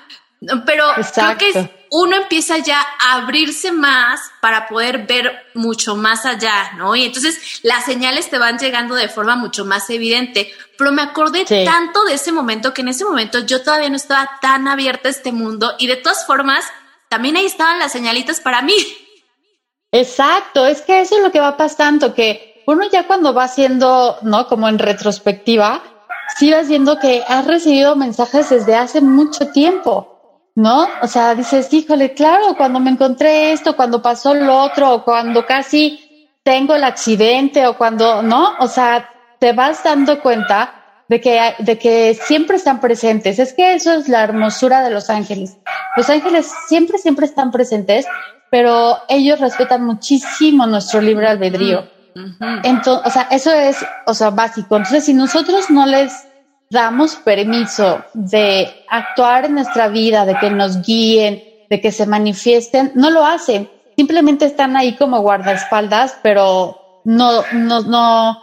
Pero 0.67 0.87
creo 1.15 1.39
que 1.39 1.87
uno 1.91 2.17
empieza 2.17 2.59
ya 2.59 2.85
a 3.01 3.15
abrirse 3.15 3.73
más 3.73 4.21
para 4.41 4.69
poder 4.69 5.07
ver 5.07 5.47
mucho 5.55 5.97
más 5.97 6.27
allá, 6.27 6.73
¿no? 6.77 6.95
Y 6.95 7.05
entonces 7.05 7.61
las 7.63 7.85
señales 7.85 8.29
te 8.29 8.39
van 8.39 8.59
llegando 8.59 8.95
de 8.95 9.09
forma 9.09 9.37
mucho 9.37 9.65
más 9.65 9.89
evidente. 9.91 10.53
Pero 10.77 10.93
me 10.93 11.03
acordé 11.03 11.45
tanto 11.65 12.05
de 12.05 12.15
ese 12.15 12.33
momento 12.33 12.75
que 12.75 12.83
en 12.83 12.89
ese 12.89 13.05
momento 13.05 13.39
yo 13.41 13.63
todavía 13.63 13.89
no 13.89 13.97
estaba 13.97 14.39
tan 14.41 14.69
abierta 14.69 15.09
a 15.09 15.13
este 15.13 15.33
mundo 15.33 15.75
y 15.79 15.87
de 15.87 15.97
todas 15.97 16.27
formas 16.27 16.65
también 17.09 17.37
ahí 17.37 17.47
estaban 17.47 17.79
las 17.79 17.93
señalitas 17.93 18.41
para 18.41 18.63
mí. 18.63 18.77
Exacto, 19.93 20.67
es 20.67 20.83
que 20.83 21.01
eso 21.01 21.17
es 21.17 21.23
lo 21.23 21.33
que 21.33 21.41
va 21.41 21.57
pasando, 21.57 22.15
que 22.15 22.56
uno 22.67 22.83
ya 22.91 23.07
cuando 23.07 23.33
va 23.33 23.45
haciendo, 23.45 24.19
¿no? 24.23 24.49
Como 24.49 24.69
en 24.69 24.79
retrospectiva, 24.79 25.83
sí 26.37 26.53
vas 26.53 26.69
viendo 26.69 26.99
que 26.99 27.23
has 27.27 27.47
recibido 27.47 27.97
mensajes 27.97 28.51
desde 28.51 28.75
hace 28.75 29.01
mucho 29.01 29.49
tiempo, 29.49 30.51
¿no? 30.57 30.89
O 31.01 31.07
sea, 31.07 31.35
dices, 31.35 31.73
híjole, 31.73 32.13
claro, 32.13 32.57
cuando 32.57 32.81
me 32.81 32.91
encontré 32.91 33.53
esto, 33.53 33.77
cuando 33.77 34.03
pasó 34.03 34.35
lo 34.35 34.59
otro, 34.59 34.95
o 34.95 35.05
cuando 35.05 35.47
casi 35.47 36.29
tengo 36.43 36.75
el 36.75 36.85
accidente, 36.85 37.67
o 37.67 37.77
cuando, 37.77 38.23
¿no? 38.23 38.55
O 38.59 38.67
sea, 38.67 39.11
te 39.39 39.53
vas 39.53 39.85
dando 39.85 40.21
cuenta 40.21 41.05
de 41.09 41.21
que, 41.21 41.55
de 41.61 41.79
que 41.79 42.15
siempre 42.15 42.57
están 42.57 42.81
presentes. 42.81 43.39
Es 43.39 43.53
que 43.53 43.75
eso 43.75 43.93
es 43.93 44.09
la 44.09 44.25
hermosura 44.25 44.83
de 44.83 44.91
los 44.91 45.09
ángeles. 45.09 45.57
Los 45.97 46.11
ángeles 46.11 46.51
siempre, 46.69 46.99
siempre 46.99 47.27
están 47.27 47.53
presentes, 47.53 48.07
pero 48.51 48.99
ellos 49.09 49.39
respetan 49.41 49.85
muchísimo 49.85 50.67
nuestro 50.67 51.01
libre 51.01 51.29
albedrío. 51.29 51.96
Entonces, 52.63 53.07
o 53.07 53.11
sea, 53.11 53.29
eso 53.31 53.53
es, 53.53 53.85
o 54.07 54.15
sea, 54.15 54.31
básico. 54.31 54.77
Entonces, 54.77 55.05
si 55.05 55.15
nosotros 55.15 55.71
no 55.71 55.87
les 55.87 56.13
damos 56.71 57.17
permiso 57.17 58.03
de 58.15 58.85
actuar 58.89 59.45
en 59.45 59.55
nuestra 59.55 59.89
vida, 59.89 60.25
de 60.25 60.37
que 60.39 60.51
nos 60.51 60.83
guíen, 60.83 61.43
de 61.69 61.81
que 61.81 61.93
se 61.93 62.07
manifiesten, 62.07 62.93
no 62.95 63.11
lo 63.11 63.25
hacen. 63.25 63.69
Simplemente 63.97 64.47
están 64.47 64.77
ahí 64.77 64.95
como 64.97 65.21
guardaespaldas, 65.21 66.19
pero 66.23 67.01
no, 67.05 67.43
no, 67.53 67.83
no, 67.83 68.39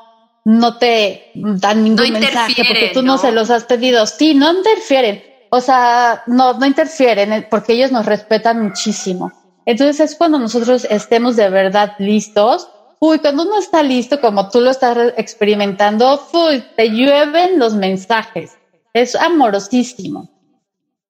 no 0.45 0.77
te 0.77 1.31
dan 1.35 1.83
ningún 1.83 2.11
mensaje 2.13 2.63
porque 2.67 2.91
tú 2.93 3.01
¿no? 3.01 3.17
se 3.17 3.31
los 3.31 3.49
has 3.49 3.65
pedido. 3.65 4.05
Sí, 4.05 4.33
no 4.33 4.51
interfieren. 4.51 5.23
O 5.49 5.61
sea, 5.61 6.23
no, 6.25 6.53
no 6.53 6.65
interfieren 6.65 7.31
eh, 7.31 7.47
porque 7.49 7.73
ellos 7.73 7.91
nos 7.91 8.05
respetan 8.05 8.63
muchísimo. 8.63 9.31
Entonces 9.65 9.99
es 9.99 10.17
cuando 10.17 10.39
nosotros 10.39 10.85
estemos 10.89 11.35
de 11.35 11.49
verdad 11.49 11.93
listos 11.99 12.67
uy, 13.03 13.19
cuando 13.19 13.43
uno 13.43 13.59
está 13.59 13.83
listo, 13.83 14.21
como 14.21 14.49
tú 14.49 14.61
lo 14.61 14.71
estás 14.71 15.13
experimentando, 15.17 16.25
uy, 16.31 16.63
te 16.77 16.89
llueven 16.89 17.59
los 17.59 17.73
mensajes. 17.73 18.53
Es 18.93 19.13
amorosísimo. 19.15 20.29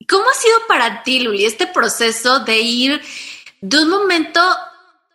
¿Cómo 0.10 0.24
ha 0.28 0.34
sido 0.34 0.56
para 0.68 1.04
ti, 1.04 1.20
Luli, 1.20 1.46
este 1.46 1.68
proceso 1.68 2.40
de 2.40 2.60
ir 2.60 3.02
de 3.62 3.78
un 3.78 3.90
momento 3.92 4.42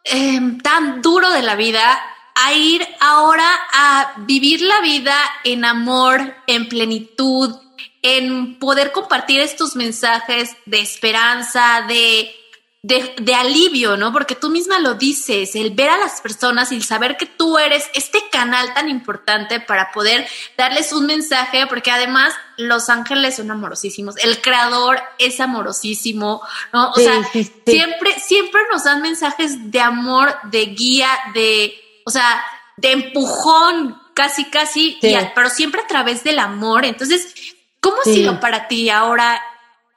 em, 0.04 0.60
tan 0.60 1.02
duro 1.02 1.30
de 1.30 1.42
la 1.42 1.56
vida 1.56 2.00
a 2.36 2.52
ir 2.52 2.86
ahora 3.00 3.48
a 3.72 4.14
vivir 4.18 4.62
la 4.62 4.80
vida 4.80 5.16
en 5.42 5.64
amor, 5.64 6.36
en 6.46 6.68
plenitud, 6.68 7.56
en 8.02 8.56
poder 8.60 8.92
compartir 8.92 9.40
estos 9.40 9.74
mensajes 9.74 10.56
de 10.64 10.78
esperanza, 10.78 11.84
de 11.88 12.37
de, 12.82 13.34
alivio, 13.34 13.96
¿no? 13.96 14.12
Porque 14.12 14.36
tú 14.36 14.50
misma 14.50 14.78
lo 14.78 14.94
dices, 14.94 15.56
el 15.56 15.70
ver 15.70 15.90
a 15.90 15.98
las 15.98 16.20
personas 16.20 16.70
y 16.70 16.76
el 16.76 16.84
saber 16.84 17.16
que 17.16 17.26
tú 17.26 17.58
eres 17.58 17.90
este 17.94 18.22
canal 18.30 18.72
tan 18.72 18.88
importante 18.88 19.60
para 19.60 19.90
poder 19.90 20.26
darles 20.56 20.92
un 20.92 21.06
mensaje, 21.06 21.66
porque 21.66 21.90
además 21.90 22.34
los 22.56 22.88
ángeles 22.88 23.36
son 23.36 23.50
amorosísimos, 23.50 24.16
el 24.18 24.40
creador 24.40 25.00
es 25.18 25.40
amorosísimo, 25.40 26.40
¿no? 26.72 26.90
O 26.90 26.94
sea, 26.94 27.20
siempre, 27.66 28.18
siempre 28.20 28.60
nos 28.70 28.84
dan 28.84 29.02
mensajes 29.02 29.70
de 29.70 29.80
amor, 29.80 30.36
de 30.44 30.66
guía, 30.66 31.10
de, 31.34 31.74
o 32.04 32.10
sea, 32.10 32.44
de 32.76 32.92
empujón, 32.92 34.00
casi, 34.14 34.44
casi, 34.44 34.98
pero 35.34 35.50
siempre 35.50 35.80
a 35.80 35.86
través 35.88 36.22
del 36.22 36.38
amor. 36.38 36.84
Entonces, 36.84 37.34
¿cómo 37.80 37.96
ha 38.00 38.04
sido 38.04 38.38
para 38.38 38.68
ti 38.68 38.88
ahora 38.88 39.42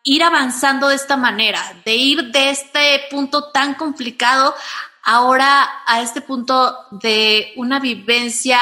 ir 0.04 0.24
avanzando 0.24 0.88
de 0.88 0.96
esta 0.96 1.18
manera, 1.18 1.62
de 1.86 1.96
ir 1.96 2.32
de 2.32 2.50
este 2.50 3.02
punto 3.10 3.52
tan 3.52 3.76
complicado 3.76 4.54
ahora 5.04 5.70
a 5.86 6.02
este 6.02 6.22
punto 6.22 6.76
de 6.92 7.54
una 7.56 7.80
vivencia, 7.80 8.60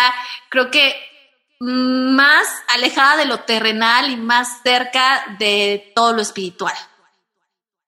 creo 0.50 0.72
que 0.72 0.96
más 1.60 2.48
alejada 2.70 3.18
de 3.18 3.26
lo 3.26 3.42
terrenal 3.42 4.10
y 4.10 4.16
más 4.16 4.62
cerca 4.64 5.36
de 5.38 5.92
todo 5.94 6.14
lo 6.14 6.22
espiritual? 6.22 6.74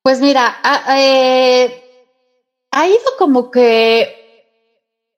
Pues 0.02 0.20
mira, 0.20 0.60
eh, 0.90 2.10
ha 2.72 2.88
ido 2.88 3.00
como 3.18 3.50
que 3.50 4.22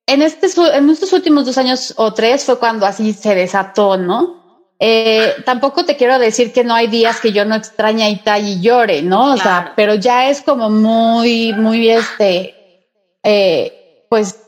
en, 0.06 0.22
este, 0.22 0.48
en 0.76 0.90
estos 0.90 1.14
últimos 1.14 1.46
dos 1.46 1.58
años 1.58 1.94
o 1.98 2.14
tres 2.14 2.46
fue 2.46 2.60
cuando 2.60 2.86
así 2.86 3.14
se 3.14 3.34
desató, 3.34 3.98
¿no? 3.98 4.43
Eh, 4.80 5.36
tampoco 5.46 5.86
te 5.86 5.96
quiero 5.96 6.20
decir 6.20 6.52
que 6.52 6.64
no 6.64 6.74
hay 6.74 6.88
días 6.88 7.20
que 7.22 7.32
yo 7.32 7.46
no 7.46 7.56
extrañe 7.56 8.04
a 8.04 8.10
Itay 8.10 8.54
y 8.54 8.62
llore, 8.62 9.02
¿no? 9.02 9.34
O 9.34 9.38
sea, 9.38 9.74
pero 9.76 9.96
ya 9.96 10.30
es 10.30 10.42
como 10.42 10.70
muy, 10.70 11.54
muy 11.54 11.90
este, 11.90 12.90
eh, 13.24 14.06
pues 14.10 14.44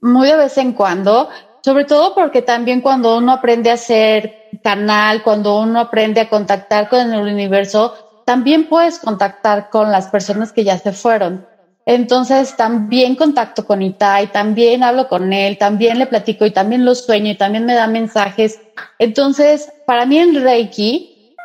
muy 0.00 0.28
de 0.28 0.36
vez 0.36 0.58
en 0.58 0.72
cuando, 0.72 1.28
sobre 1.62 1.84
todo 1.84 2.14
porque 2.14 2.42
también 2.42 2.80
cuando 2.80 3.16
uno 3.16 3.32
aprende 3.32 3.70
a 3.70 3.76
ser 3.76 4.48
canal, 4.62 5.22
cuando 5.22 5.60
uno 5.60 5.80
aprende 5.80 6.20
a 6.20 6.28
contactar 6.28 6.88
con 6.88 7.12
el 7.12 7.20
universo, 7.20 7.94
también 8.26 8.68
puedes 8.68 8.98
contactar 8.98 9.70
con 9.70 9.92
las 9.92 10.08
personas 10.08 10.52
que 10.52 10.64
ya 10.64 10.78
se 10.78 10.92
fueron. 10.92 11.46
Entonces 11.86 12.56
también 12.56 13.14
contacto 13.14 13.66
con 13.66 13.82
Itai, 13.82 14.32
también 14.32 14.82
hablo 14.82 15.06
con 15.08 15.32
él, 15.32 15.58
también 15.58 15.98
le 15.98 16.06
platico 16.06 16.46
y 16.46 16.50
también 16.50 16.84
lo 16.84 16.94
sueño 16.94 17.32
y 17.32 17.36
también 17.36 17.66
me 17.66 17.74
da 17.74 17.86
mensajes. 17.86 18.58
Entonces, 18.98 19.70
para 19.86 20.06
mí 20.06 20.18
el 20.18 20.42
Reiki, 20.42 21.36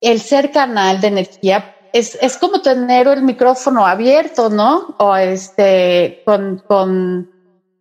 el 0.00 0.20
ser 0.20 0.50
canal 0.50 1.00
de 1.00 1.08
energía, 1.08 1.76
es, 1.92 2.18
es 2.20 2.38
como 2.38 2.60
tener 2.60 3.06
el 3.06 3.22
micrófono 3.22 3.86
abierto, 3.86 4.50
¿no? 4.50 4.96
O 4.98 5.14
este, 5.14 6.22
con, 6.24 6.62
con, 6.66 7.30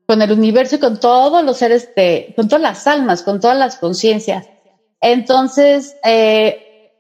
con 0.06 0.22
el 0.22 0.32
universo 0.32 0.76
y 0.76 0.80
con 0.80 1.00
todos 1.00 1.44
los 1.44 1.58
seres 1.58 1.96
de, 1.96 2.34
con 2.36 2.48
todas 2.48 2.62
las 2.62 2.86
almas, 2.86 3.24
con 3.24 3.40
todas 3.40 3.58
las 3.58 3.78
conciencias. 3.78 4.48
Entonces, 5.00 5.96
eh, 6.04 6.94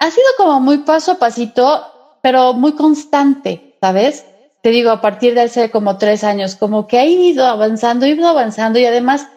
ha 0.00 0.10
sido 0.10 0.26
como 0.36 0.60
muy 0.60 0.78
paso 0.78 1.12
a 1.12 1.18
pasito, 1.18 2.18
pero 2.22 2.54
muy 2.54 2.72
constante 2.72 3.75
¿sabes? 3.80 4.24
Te 4.62 4.70
digo, 4.70 4.90
a 4.90 5.00
partir 5.00 5.34
de 5.34 5.42
hace 5.42 5.70
como 5.70 5.96
tres 5.98 6.24
años, 6.24 6.56
como 6.56 6.86
que 6.86 6.98
ha 6.98 7.06
ido 7.06 7.46
avanzando, 7.46 8.06
he 8.06 8.10
ido 8.10 8.26
avanzando 8.26 8.78
y 8.78 8.84
además 8.84 9.28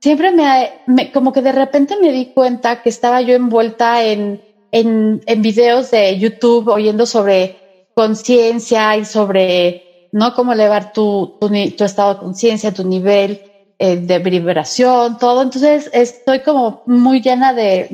siempre 0.00 0.32
me, 0.32 1.12
como 1.12 1.32
que 1.32 1.42
de 1.42 1.52
repente 1.52 1.96
me 2.00 2.12
di 2.12 2.26
cuenta 2.26 2.82
que 2.82 2.88
estaba 2.88 3.20
yo 3.20 3.34
envuelta 3.34 4.02
en, 4.04 4.40
en, 4.72 5.20
videos 5.42 5.90
de 5.90 6.18
YouTube 6.18 6.68
oyendo 6.68 7.06
sobre 7.06 7.56
conciencia 7.94 8.96
y 8.96 9.04
sobre, 9.04 10.08
¿no? 10.12 10.34
Cómo 10.34 10.52
elevar 10.52 10.92
tu, 10.92 11.36
tu, 11.40 11.84
estado 11.84 12.14
de 12.14 12.20
conciencia, 12.20 12.72
tu 12.72 12.84
nivel 12.84 13.42
eh, 13.78 13.96
de 13.96 14.18
vibración, 14.20 15.18
todo. 15.18 15.42
Entonces 15.42 15.90
estoy 15.92 16.40
como 16.40 16.82
muy 16.86 17.20
llena 17.20 17.52
de, 17.52 17.88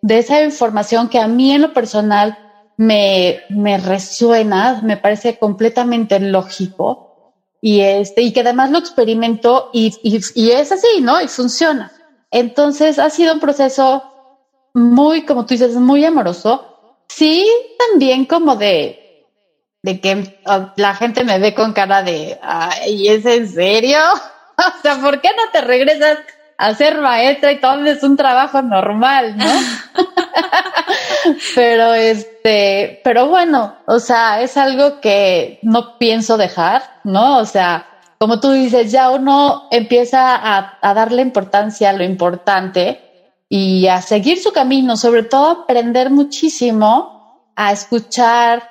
de 0.00 0.18
esa 0.18 0.42
información 0.42 1.08
que 1.08 1.18
a 1.18 1.26
mí 1.26 1.52
en 1.52 1.62
lo 1.62 1.72
personal 1.72 2.38
me, 2.78 3.42
me 3.50 3.76
resuena, 3.76 4.80
me 4.82 4.96
parece 4.96 5.36
completamente 5.36 6.18
lógico 6.20 7.34
y 7.60 7.80
este, 7.80 8.22
y 8.22 8.32
que 8.32 8.40
además 8.40 8.70
lo 8.70 8.78
experimento 8.78 9.70
y, 9.72 9.92
y, 10.02 10.20
y, 10.34 10.50
es 10.52 10.70
así, 10.70 11.00
¿no? 11.00 11.20
Y 11.20 11.26
funciona. 11.26 11.92
Entonces 12.30 13.00
ha 13.00 13.10
sido 13.10 13.34
un 13.34 13.40
proceso 13.40 14.04
muy, 14.74 15.26
como 15.26 15.44
tú 15.44 15.54
dices, 15.54 15.74
muy 15.74 16.04
amoroso. 16.04 17.02
Sí, 17.08 17.44
también 17.90 18.26
como 18.26 18.54
de, 18.54 19.26
de 19.82 20.00
que 20.00 20.40
ah, 20.46 20.72
la 20.76 20.94
gente 20.94 21.24
me 21.24 21.40
ve 21.40 21.54
con 21.54 21.72
cara 21.72 22.04
de, 22.04 22.38
ay, 22.40 23.08
¿es 23.08 23.26
en 23.26 23.48
serio? 23.48 23.98
o 24.56 24.82
sea, 24.82 25.00
¿por 25.00 25.20
qué 25.20 25.30
no 25.36 25.50
te 25.50 25.62
regresas 25.62 26.18
a 26.58 26.74
ser 26.74 26.98
maestra 27.00 27.52
y 27.52 27.60
tomes 27.60 28.02
un 28.02 28.16
trabajo 28.16 28.60
normal, 28.60 29.36
no? 29.36 29.46
pero 31.54 31.94
este, 31.94 33.00
pero 33.04 33.28
bueno, 33.28 33.76
o 33.86 34.00
sea, 34.00 34.42
es 34.42 34.56
algo 34.56 35.00
que 35.00 35.60
no 35.62 35.96
pienso 35.98 36.36
dejar, 36.36 36.82
¿no? 37.04 37.38
O 37.38 37.44
sea, 37.44 37.86
como 38.18 38.40
tú 38.40 38.50
dices, 38.50 38.90
ya 38.90 39.10
uno 39.10 39.68
empieza 39.70 40.34
a, 40.34 40.78
a 40.82 40.94
darle 40.94 41.22
importancia 41.22 41.90
a 41.90 41.92
lo 41.94 42.04
importante 42.04 43.00
y 43.48 43.86
a 43.86 44.02
seguir 44.02 44.42
su 44.42 44.52
camino, 44.52 44.96
sobre 44.96 45.22
todo 45.22 45.62
aprender 45.62 46.10
muchísimo 46.10 47.50
a 47.54 47.72
escuchar 47.72 48.68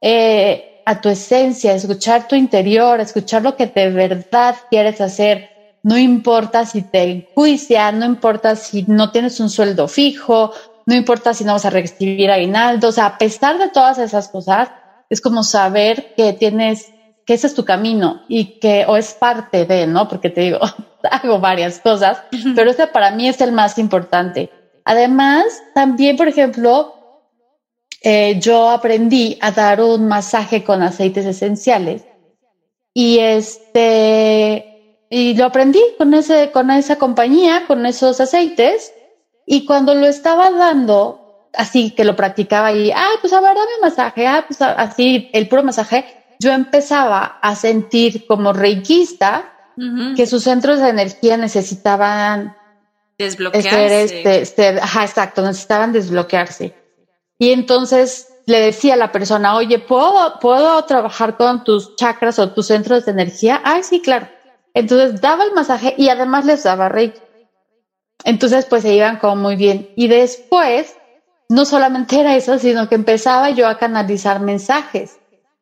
eh, 0.00 0.82
a 0.84 1.00
tu 1.00 1.08
esencia, 1.08 1.72
a 1.72 1.76
escuchar 1.76 2.26
tu 2.26 2.34
interior, 2.34 2.98
a 2.98 3.04
escuchar 3.04 3.42
lo 3.42 3.56
que 3.56 3.66
de 3.66 3.90
verdad 3.90 4.56
quieres 4.68 5.00
hacer. 5.00 5.51
No 5.82 5.98
importa 5.98 6.64
si 6.64 6.82
te 6.82 7.02
enjuician, 7.02 7.98
no 7.98 8.06
importa 8.06 8.54
si 8.56 8.84
no 8.86 9.10
tienes 9.10 9.40
un 9.40 9.50
sueldo 9.50 9.88
fijo, 9.88 10.52
no 10.86 10.94
importa 10.94 11.34
si 11.34 11.44
no 11.44 11.52
vas 11.52 11.64
a 11.64 11.70
recibir 11.70 12.30
aguinaldo, 12.30 12.88
o 12.88 12.92
sea, 12.92 13.06
a 13.06 13.18
pesar 13.18 13.58
de 13.58 13.68
todas 13.68 13.98
esas 13.98 14.28
cosas, 14.28 14.70
es 15.10 15.20
como 15.20 15.42
saber 15.42 16.14
que 16.16 16.32
tienes, 16.32 16.92
que 17.26 17.34
ese 17.34 17.46
es 17.46 17.54
tu 17.54 17.64
camino 17.64 18.22
y 18.28 18.58
que, 18.60 18.84
o 18.86 18.96
es 18.96 19.14
parte 19.14 19.64
de, 19.66 19.86
¿no? 19.86 20.08
Porque 20.08 20.30
te 20.30 20.42
digo, 20.42 20.60
hago 21.10 21.38
varias 21.38 21.80
cosas, 21.80 22.22
pero 22.54 22.70
este 22.70 22.86
para 22.86 23.10
mí 23.10 23.28
es 23.28 23.40
el 23.40 23.52
más 23.52 23.78
importante. 23.78 24.50
Además, 24.84 25.44
también, 25.74 26.16
por 26.16 26.28
ejemplo, 26.28 26.94
eh, 28.02 28.38
yo 28.40 28.70
aprendí 28.70 29.38
a 29.40 29.52
dar 29.52 29.80
un 29.80 30.08
masaje 30.08 30.64
con 30.64 30.82
aceites 30.82 31.24
esenciales 31.24 32.04
y 32.92 33.18
este, 33.18 34.71
y 35.14 35.34
lo 35.34 35.44
aprendí 35.44 35.82
con 35.98 36.14
ese, 36.14 36.50
con 36.52 36.70
esa 36.70 36.96
compañía, 36.96 37.66
con 37.66 37.84
esos 37.84 38.18
aceites 38.18 38.94
y 39.44 39.66
cuando 39.66 39.94
lo 39.94 40.06
estaba 40.06 40.50
dando, 40.50 41.50
así 41.52 41.90
que 41.90 42.06
lo 42.06 42.16
practicaba 42.16 42.72
y, 42.72 42.90
ah, 42.92 43.10
pues 43.20 43.34
a 43.34 43.42
ver, 43.42 43.54
dame 43.54 43.72
masaje, 43.82 44.26
ah, 44.26 44.46
pues 44.48 44.62
así, 44.62 45.28
el 45.34 45.48
puro 45.48 45.64
masaje, 45.64 46.06
yo 46.40 46.52
empezaba 46.52 47.38
a 47.42 47.54
sentir 47.56 48.26
como 48.26 48.54
reikista 48.54 49.52
que 50.16 50.26
sus 50.26 50.44
centros 50.44 50.80
de 50.80 50.88
energía 50.88 51.36
necesitaban 51.36 52.56
desbloquearse. 53.18 54.40
Este, 54.40 54.68
ajá, 54.80 55.04
exacto, 55.04 55.42
necesitaban 55.42 55.92
desbloquearse. 55.92 56.74
Y 57.38 57.52
entonces 57.52 58.28
le 58.46 58.60
decía 58.60 58.94
a 58.94 58.96
la 58.96 59.12
persona, 59.12 59.56
oye, 59.56 59.78
¿puedo, 59.78 60.38
¿puedo 60.40 60.82
trabajar 60.86 61.36
con 61.36 61.64
tus 61.64 61.96
chakras 61.96 62.38
o 62.38 62.50
tus 62.52 62.68
centros 62.68 63.04
de 63.04 63.12
energía? 63.12 63.60
Ah, 63.62 63.82
sí, 63.82 64.00
claro. 64.00 64.28
Entonces 64.74 65.20
daba 65.20 65.44
el 65.44 65.52
masaje 65.52 65.94
y 65.96 66.08
además 66.08 66.44
les 66.44 66.62
daba 66.62 66.88
reiki. 66.88 67.20
Entonces, 68.24 68.66
pues 68.66 68.82
se 68.82 68.94
iban 68.94 69.18
como 69.18 69.36
muy 69.36 69.56
bien. 69.56 69.90
Y 69.96 70.08
después, 70.08 70.96
no 71.48 71.64
solamente 71.64 72.20
era 72.20 72.36
eso, 72.36 72.58
sino 72.58 72.88
que 72.88 72.94
empezaba 72.94 73.50
yo 73.50 73.66
a 73.68 73.78
canalizar 73.78 74.40
mensajes 74.40 75.18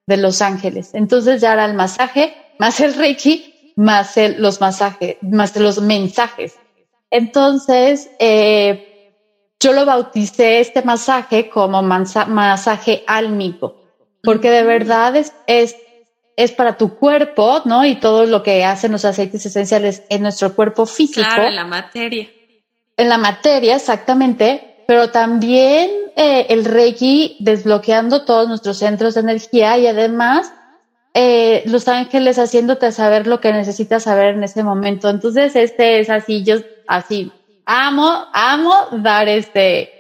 de 0.07 0.17
los 0.17 0.43
ángeles. 0.43 0.91
Entonces 0.95 1.41
ya 1.41 1.53
era 1.53 1.65
el 1.65 1.75
masaje, 1.75 2.35
más 2.59 2.81
el 2.81 2.95
Reiki, 2.95 3.73
más 3.77 4.17
el, 4.17 4.41
los 4.43 4.61
masajes, 4.61 5.17
más 5.23 5.57
los 5.57 5.81
mensajes. 5.81 6.55
Entonces, 7.11 8.11
eh, 8.19 9.15
yo 9.59 9.73
lo 9.73 9.85
bauticé 9.85 10.61
este 10.61 10.83
masaje 10.83 11.51
como 11.51 11.83
masaje 11.83 13.05
álmico, 13.07 13.77
porque 14.23 14.51
de 14.51 14.63
verdad 14.63 15.17
es, 15.17 15.33
es, 15.47 15.77
es 16.43 16.53
para 16.53 16.77
tu 16.77 16.97
cuerpo, 16.97 17.63
¿no? 17.65 17.85
Y 17.85 17.97
todo 17.97 18.27
lo 18.27 18.43
que 18.43 18.65
hacen 18.65 18.93
los 18.93 19.05
aceites 19.05 19.45
esenciales 19.47 20.03
en 20.09 20.23
nuestro 20.23 20.55
cuerpo 20.55 20.87
físico. 20.87 21.27
Claro, 21.27 21.49
en 21.49 21.57
la 21.57 21.65
materia 21.65 22.29
en 23.01 23.09
la 23.09 23.17
materia, 23.17 23.77
exactamente, 23.77 24.85
pero 24.87 25.09
también 25.09 25.91
eh, 26.17 26.47
el 26.51 26.67
Reiki 26.67 27.39
desbloqueando 27.41 28.27
todos 28.27 28.47
nuestros 28.47 28.77
centros 28.77 29.15
de 29.15 29.21
energía 29.21 29.79
y 29.79 29.87
además 29.87 30.53
eh, 31.15 31.63
los 31.65 31.89
ángeles 31.89 32.39
haciéndote 32.39 32.93
saber 32.93 33.27
lo 33.27 33.41
que 33.41 33.55
necesitas 33.55 34.03
saber 34.03 34.35
en 34.35 34.45
ese 34.45 34.63
momento. 34.63 35.09
Entonces, 35.09 35.57
este 35.57 36.01
es 36.01 36.11
así, 36.11 36.45
yo 36.45 36.57
así, 36.87 37.33
amo, 37.65 38.27
amo 38.35 38.75
dar 38.93 39.31
este, 39.31 40.00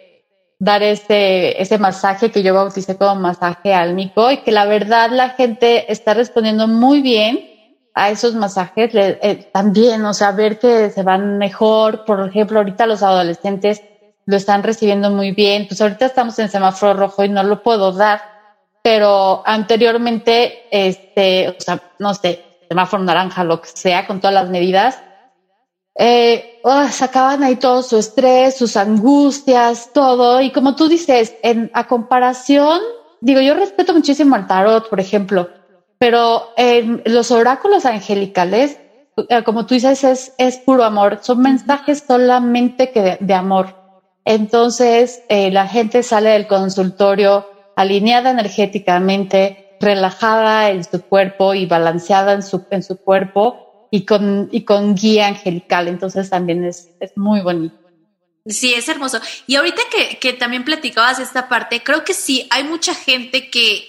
dar 0.60 0.82
este, 0.82 1.60
ese 1.60 1.78
masaje 1.78 2.30
que 2.30 2.42
yo 2.42 2.54
bauticé 2.54 2.96
como 2.96 3.14
masaje 3.16 3.72
álmico 3.74 4.30
y 4.30 4.38
que 4.38 4.52
la 4.52 4.66
verdad 4.66 5.10
la 5.10 5.30
gente 5.30 5.90
está 5.90 6.12
respondiendo 6.12 6.68
muy 6.68 7.00
bien 7.00 7.48
a 7.94 8.10
esos 8.10 8.34
masajes 8.34 8.90
eh, 8.94 9.50
también, 9.52 10.04
o 10.04 10.14
sea, 10.14 10.32
ver 10.32 10.58
que 10.58 10.90
se 10.90 11.02
van 11.02 11.38
mejor. 11.38 12.04
Por 12.04 12.28
ejemplo, 12.28 12.58
ahorita 12.58 12.86
los 12.86 13.02
adolescentes 13.02 13.82
lo 14.26 14.36
están 14.36 14.62
recibiendo 14.62 15.10
muy 15.10 15.32
bien. 15.32 15.66
Pues 15.66 15.80
ahorita 15.80 16.06
estamos 16.06 16.38
en 16.38 16.50
semáforo 16.50 16.94
rojo 16.94 17.24
y 17.24 17.30
no 17.30 17.42
lo 17.42 17.62
puedo 17.62 17.92
dar, 17.92 18.20
pero 18.82 19.42
anteriormente, 19.46 20.66
este, 20.70 21.48
o 21.48 21.54
sea, 21.58 21.82
no 21.98 22.12
sé, 22.12 22.44
semáforo 22.68 23.02
naranja, 23.02 23.44
lo 23.44 23.62
que 23.62 23.68
sea, 23.68 24.06
con 24.06 24.20
todas 24.20 24.34
las 24.34 24.50
medidas, 24.50 25.02
eh, 26.02 26.60
oh, 26.62 26.88
sacaban 26.88 27.44
ahí 27.44 27.56
todo 27.56 27.82
su 27.82 27.98
estrés, 27.98 28.56
sus 28.56 28.76
angustias, 28.76 29.90
todo. 29.92 30.40
Y 30.40 30.50
como 30.50 30.74
tú 30.74 30.88
dices, 30.88 31.34
en, 31.42 31.70
a 31.74 31.86
comparación, 31.86 32.80
digo, 33.20 33.40
yo 33.42 33.54
respeto 33.54 33.92
muchísimo 33.92 34.34
al 34.34 34.46
tarot, 34.46 34.88
por 34.88 34.98
ejemplo, 34.98 35.50
pero 35.98 36.48
en 36.56 37.02
los 37.04 37.30
oráculos 37.30 37.84
angelicales 37.84 38.78
Eh, 39.28 39.42
como 39.44 39.66
tú 39.66 39.74
dices, 39.74 40.04
es, 40.04 40.32
es 40.38 40.58
puro 40.58 40.84
amor. 40.84 41.18
Son 41.22 41.40
mensajes 41.40 42.04
solamente 42.06 42.90
que 42.90 43.18
de, 43.20 43.34
amor. 43.34 43.74
Entonces, 44.24 45.22
eh, 45.28 45.50
la 45.50 45.66
gente 45.66 46.02
sale 46.02 46.30
del 46.30 46.46
consultorio 46.46 47.46
alineada 47.76 48.30
energéticamente, 48.30 49.76
relajada 49.80 50.70
en 50.70 50.84
su 50.84 51.02
cuerpo 51.02 51.54
y 51.54 51.66
balanceada 51.66 52.32
en 52.32 52.42
su, 52.42 52.64
en 52.70 52.82
su 52.82 52.96
cuerpo 52.98 53.69
y 53.90 54.04
con, 54.04 54.48
y 54.52 54.64
con 54.64 54.94
guía 54.94 55.28
angelical. 55.28 55.88
Entonces, 55.88 56.30
también 56.30 56.64
es, 56.64 56.90
es 57.00 57.16
muy 57.16 57.40
bonito. 57.40 57.76
Sí, 58.46 58.74
es 58.74 58.88
hermoso. 58.88 59.20
Y 59.46 59.56
ahorita 59.56 59.82
que, 59.90 60.18
que, 60.18 60.32
también 60.32 60.64
platicabas 60.64 61.18
esta 61.18 61.48
parte, 61.48 61.82
creo 61.82 62.04
que 62.04 62.14
sí, 62.14 62.46
hay 62.50 62.64
mucha 62.64 62.94
gente 62.94 63.50
que, 63.50 63.86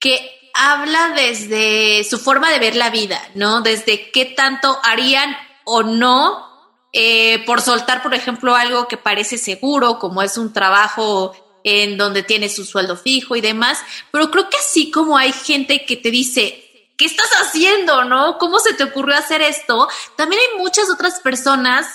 que 0.00 0.18
habla 0.54 1.14
desde 1.14 2.02
su 2.04 2.18
forma 2.18 2.50
de 2.50 2.58
ver 2.58 2.76
la 2.76 2.90
vida, 2.90 3.20
¿no? 3.34 3.60
Desde 3.60 4.10
qué 4.10 4.24
tanto 4.24 4.78
harían 4.82 5.36
o 5.64 5.82
no 5.82 6.46
eh, 6.92 7.44
por 7.44 7.60
soltar, 7.60 8.02
por 8.02 8.14
ejemplo, 8.14 8.54
algo 8.54 8.88
que 8.88 8.96
parece 8.96 9.36
seguro, 9.36 9.98
como 9.98 10.22
es 10.22 10.38
un 10.38 10.52
trabajo 10.52 11.34
en 11.62 11.98
donde 11.98 12.22
tiene 12.22 12.48
su 12.48 12.64
sueldo 12.64 12.96
fijo 12.96 13.36
y 13.36 13.40
demás. 13.40 13.80
Pero 14.10 14.30
creo 14.30 14.48
que 14.48 14.56
así 14.56 14.90
como 14.90 15.18
hay 15.18 15.32
gente 15.32 15.84
que 15.84 15.96
te 15.96 16.10
dice, 16.10 16.65
¿qué 16.96 17.04
estás 17.04 17.30
haciendo? 17.42 18.04
¿No? 18.04 18.38
¿Cómo 18.38 18.58
se 18.58 18.74
te 18.74 18.84
ocurrió 18.84 19.16
hacer 19.16 19.42
esto? 19.42 19.88
También 20.16 20.40
hay 20.40 20.58
muchas 20.58 20.90
otras 20.90 21.20
personas 21.20 21.86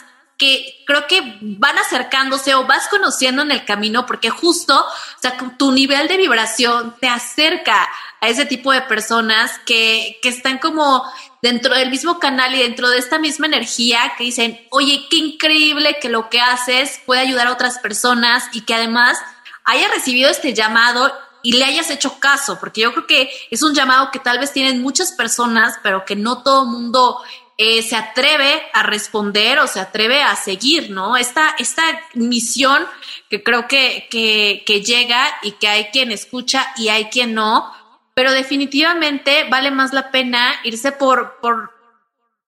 que 0.42 0.84
creo 0.88 1.06
que 1.06 1.38
van 1.42 1.78
acercándose 1.78 2.56
o 2.56 2.66
vas 2.66 2.88
conociendo 2.88 3.44
en 3.44 3.52
el 3.52 3.64
camino 3.64 4.08
porque 4.08 4.32
justo, 4.32 4.76
o 4.76 5.22
sea, 5.22 5.38
tu 5.58 5.72
nivel 5.72 6.08
de 6.08 6.18
vibración 6.18 6.96
te 7.00 7.08
acerca 7.08 7.88
a 8.20 8.28
ese 8.28 8.46
tipo 8.46 8.72
de 8.72 8.82
personas 8.82 9.60
que, 9.68 10.18
que 10.24 10.30
están 10.30 10.58
como 10.58 11.04
dentro 11.44 11.76
del 11.76 11.92
mismo 11.92 12.18
canal 12.18 12.56
y 12.56 12.64
dentro 12.64 12.90
de 12.90 12.98
esta 12.98 13.20
misma 13.20 13.46
energía 13.46 14.14
que 14.18 14.24
dicen, 14.24 14.60
oye, 14.72 15.06
qué 15.12 15.18
increíble 15.18 15.98
que 16.02 16.10
lo 16.10 16.30
que 16.30 16.42
haces 16.42 17.00
puede 17.06 17.22
ayudar 17.22 17.46
a 17.46 17.54
otras 17.54 17.78
personas 17.78 18.46
y 18.52 18.62
que 18.62 18.74
además 18.74 19.20
haya 19.64 19.88
recibido 19.90 20.30
este 20.30 20.56
llamado 20.56 21.14
y 21.44 21.54
le 21.54 21.66
hayas 21.66 21.90
hecho 21.90 22.20
caso, 22.20 22.60
porque 22.60 22.82
yo 22.82 22.92
creo 22.94 23.08
que 23.08 23.30
es 23.50 23.64
un 23.64 23.74
llamado 23.74 24.12
que 24.12 24.20
tal 24.20 24.40
vez 24.40 24.54
tienen 24.54 24.82
muchas 24.82 25.12
personas, 25.12 25.80
pero 25.84 26.06
que 26.06 26.16
no 26.16 26.44
todo 26.44 26.66
mundo 26.66 27.20
eh, 27.58 27.84
se 27.84 27.96
atreve 27.96 28.64
a 28.74 28.84
responder 28.84 29.60
o 29.60 29.68
se 29.68 29.80
atreve 29.80 30.24
a 30.24 30.36
seguir, 30.36 30.90
¿no? 30.90 31.18
Esta, 31.18 31.56
esta 31.60 31.84
misión 32.14 32.86
que 33.30 33.44
creo 33.44 33.68
que, 33.68 34.08
que, 34.10 34.64
que 34.66 34.82
llega 34.82 35.24
y 35.44 35.52
que 35.54 35.68
hay 35.68 35.86
quien 35.86 36.12
escucha 36.12 36.74
y 36.78 36.90
hay 36.90 37.06
quien 37.06 37.34
no, 37.34 37.72
pero 38.14 38.32
definitivamente 38.32 39.46
vale 39.50 39.72
más 39.72 39.94
la 39.94 40.12
pena 40.12 40.56
irse 40.64 40.92
por, 40.92 41.40
por 41.40 41.72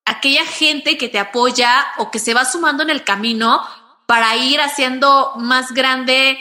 aquella 0.06 0.46
gente 0.46 0.98
que 0.98 1.10
te 1.10 1.20
apoya 1.20 1.86
o 1.98 2.12
que 2.12 2.20
se 2.20 2.34
va 2.34 2.46
sumando 2.46 2.84
en 2.84 2.90
el 2.90 3.04
camino 3.04 3.62
para 4.06 4.36
ir 4.36 4.62
haciendo 4.62 5.34
más 5.38 5.74
grande 5.74 6.38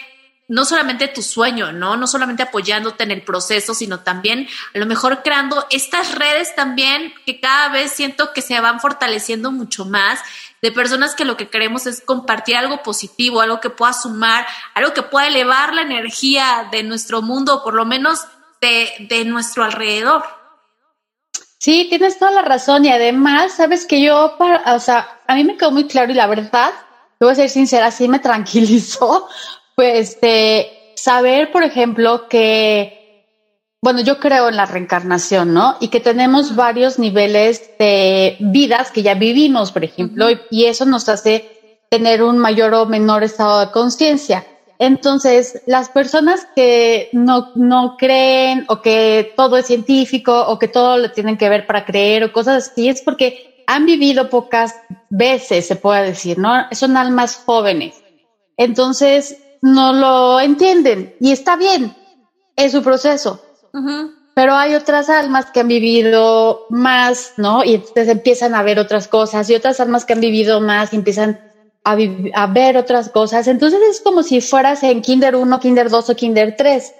no 0.48 0.64
solamente 0.64 1.08
tu 1.08 1.22
sueño, 1.22 1.72
¿no? 1.72 1.96
No 1.96 2.06
solamente 2.06 2.42
apoyándote 2.42 3.04
en 3.04 3.10
el 3.10 3.22
proceso, 3.22 3.74
sino 3.74 4.00
también 4.00 4.48
a 4.74 4.78
lo 4.78 4.86
mejor 4.86 5.22
creando 5.22 5.66
estas 5.70 6.14
redes 6.14 6.54
también 6.54 7.14
que 7.24 7.40
cada 7.40 7.68
vez 7.68 7.92
siento 7.92 8.32
que 8.32 8.42
se 8.42 8.60
van 8.60 8.80
fortaleciendo 8.80 9.52
mucho 9.52 9.84
más 9.84 10.20
de 10.60 10.72
personas 10.72 11.14
que 11.14 11.24
lo 11.24 11.36
que 11.36 11.48
queremos 11.48 11.86
es 11.86 12.00
compartir 12.00 12.56
algo 12.56 12.82
positivo, 12.82 13.40
algo 13.40 13.60
que 13.60 13.70
pueda 13.70 13.92
sumar, 13.92 14.46
algo 14.74 14.92
que 14.92 15.02
pueda 15.02 15.26
elevar 15.26 15.74
la 15.74 15.82
energía 15.82 16.68
de 16.70 16.82
nuestro 16.82 17.22
mundo, 17.22 17.62
por 17.64 17.74
lo 17.74 17.84
menos 17.84 18.20
de, 18.60 18.90
de 19.08 19.24
nuestro 19.24 19.64
alrededor. 19.64 20.22
Sí, 21.58 21.86
tienes 21.88 22.18
toda 22.18 22.32
la 22.32 22.42
razón 22.42 22.84
y 22.84 22.90
además, 22.90 23.54
sabes 23.54 23.86
que 23.86 24.02
yo, 24.02 24.34
para, 24.36 24.74
o 24.74 24.80
sea, 24.80 25.20
a 25.26 25.34
mí 25.34 25.44
me 25.44 25.56
quedó 25.56 25.70
muy 25.70 25.86
claro 25.86 26.10
y 26.10 26.14
la 26.14 26.26
verdad, 26.26 26.72
voy 27.20 27.30
a 27.30 27.36
ser 27.36 27.48
sincera, 27.48 27.90
sí 27.90 28.08
me 28.08 28.18
tranquilizó 28.18 29.28
pues 29.74 30.20
de 30.20 30.92
saber, 30.96 31.50
por 31.52 31.62
ejemplo, 31.62 32.28
que, 32.28 33.26
bueno, 33.82 34.00
yo 34.00 34.18
creo 34.18 34.48
en 34.48 34.56
la 34.56 34.66
reencarnación, 34.66 35.52
¿no? 35.54 35.76
Y 35.80 35.88
que 35.88 36.00
tenemos 36.00 36.54
varios 36.56 36.98
niveles 36.98 37.70
de 37.78 38.36
vidas 38.40 38.90
que 38.90 39.02
ya 39.02 39.14
vivimos, 39.14 39.72
por 39.72 39.84
ejemplo, 39.84 40.26
y 40.50 40.64
eso 40.66 40.84
nos 40.84 41.08
hace 41.08 41.84
tener 41.90 42.22
un 42.22 42.38
mayor 42.38 42.72
o 42.74 42.86
menor 42.86 43.22
estado 43.22 43.60
de 43.60 43.72
conciencia. 43.72 44.46
Entonces, 44.78 45.62
las 45.66 45.90
personas 45.90 46.46
que 46.56 47.08
no, 47.12 47.52
no 47.54 47.96
creen 47.98 48.64
o 48.68 48.80
que 48.80 49.32
todo 49.36 49.56
es 49.56 49.66
científico 49.66 50.46
o 50.48 50.58
que 50.58 50.68
todo 50.68 50.96
lo 50.98 51.12
tienen 51.12 51.36
que 51.36 51.48
ver 51.48 51.66
para 51.66 51.84
creer 51.84 52.24
o 52.24 52.32
cosas 52.32 52.70
así, 52.70 52.88
es 52.88 53.02
porque 53.02 53.64
han 53.66 53.86
vivido 53.86 54.28
pocas 54.28 54.74
veces, 55.10 55.66
se 55.66 55.76
puede 55.76 56.06
decir, 56.06 56.38
¿no? 56.38 56.66
Son 56.72 56.96
almas 56.96 57.36
jóvenes. 57.36 58.02
Entonces, 58.56 59.41
no 59.62 59.92
lo 59.92 60.40
entienden 60.40 61.14
y 61.20 61.32
está 61.32 61.56
bien, 61.56 61.96
es 62.56 62.72
su 62.72 62.82
proceso. 62.82 63.42
Pero 64.34 64.54
hay 64.54 64.74
otras 64.74 65.08
almas 65.08 65.46
que 65.46 65.60
han 65.60 65.68
vivido 65.68 66.66
más, 66.68 67.34
¿no? 67.36 67.64
Y 67.64 67.74
entonces 67.74 68.08
empiezan 68.08 68.54
a 68.54 68.62
ver 68.62 68.78
otras 68.78 69.08
cosas 69.08 69.48
y 69.48 69.54
otras 69.54 69.80
almas 69.80 70.04
que 70.04 70.12
han 70.12 70.20
vivido 70.20 70.60
más 70.60 70.92
y 70.92 70.96
empiezan 70.96 71.40
a, 71.84 71.96
a 72.34 72.46
ver 72.48 72.76
otras 72.76 73.08
cosas. 73.08 73.46
Entonces 73.46 73.80
es 73.90 74.00
como 74.00 74.22
si 74.22 74.40
fueras 74.40 74.82
en 74.82 75.00
Kinder 75.00 75.36
1, 75.36 75.60
Kinder 75.60 75.88
2 75.88 76.10
o 76.10 76.16
Kinder 76.16 76.54
3. 76.56 76.94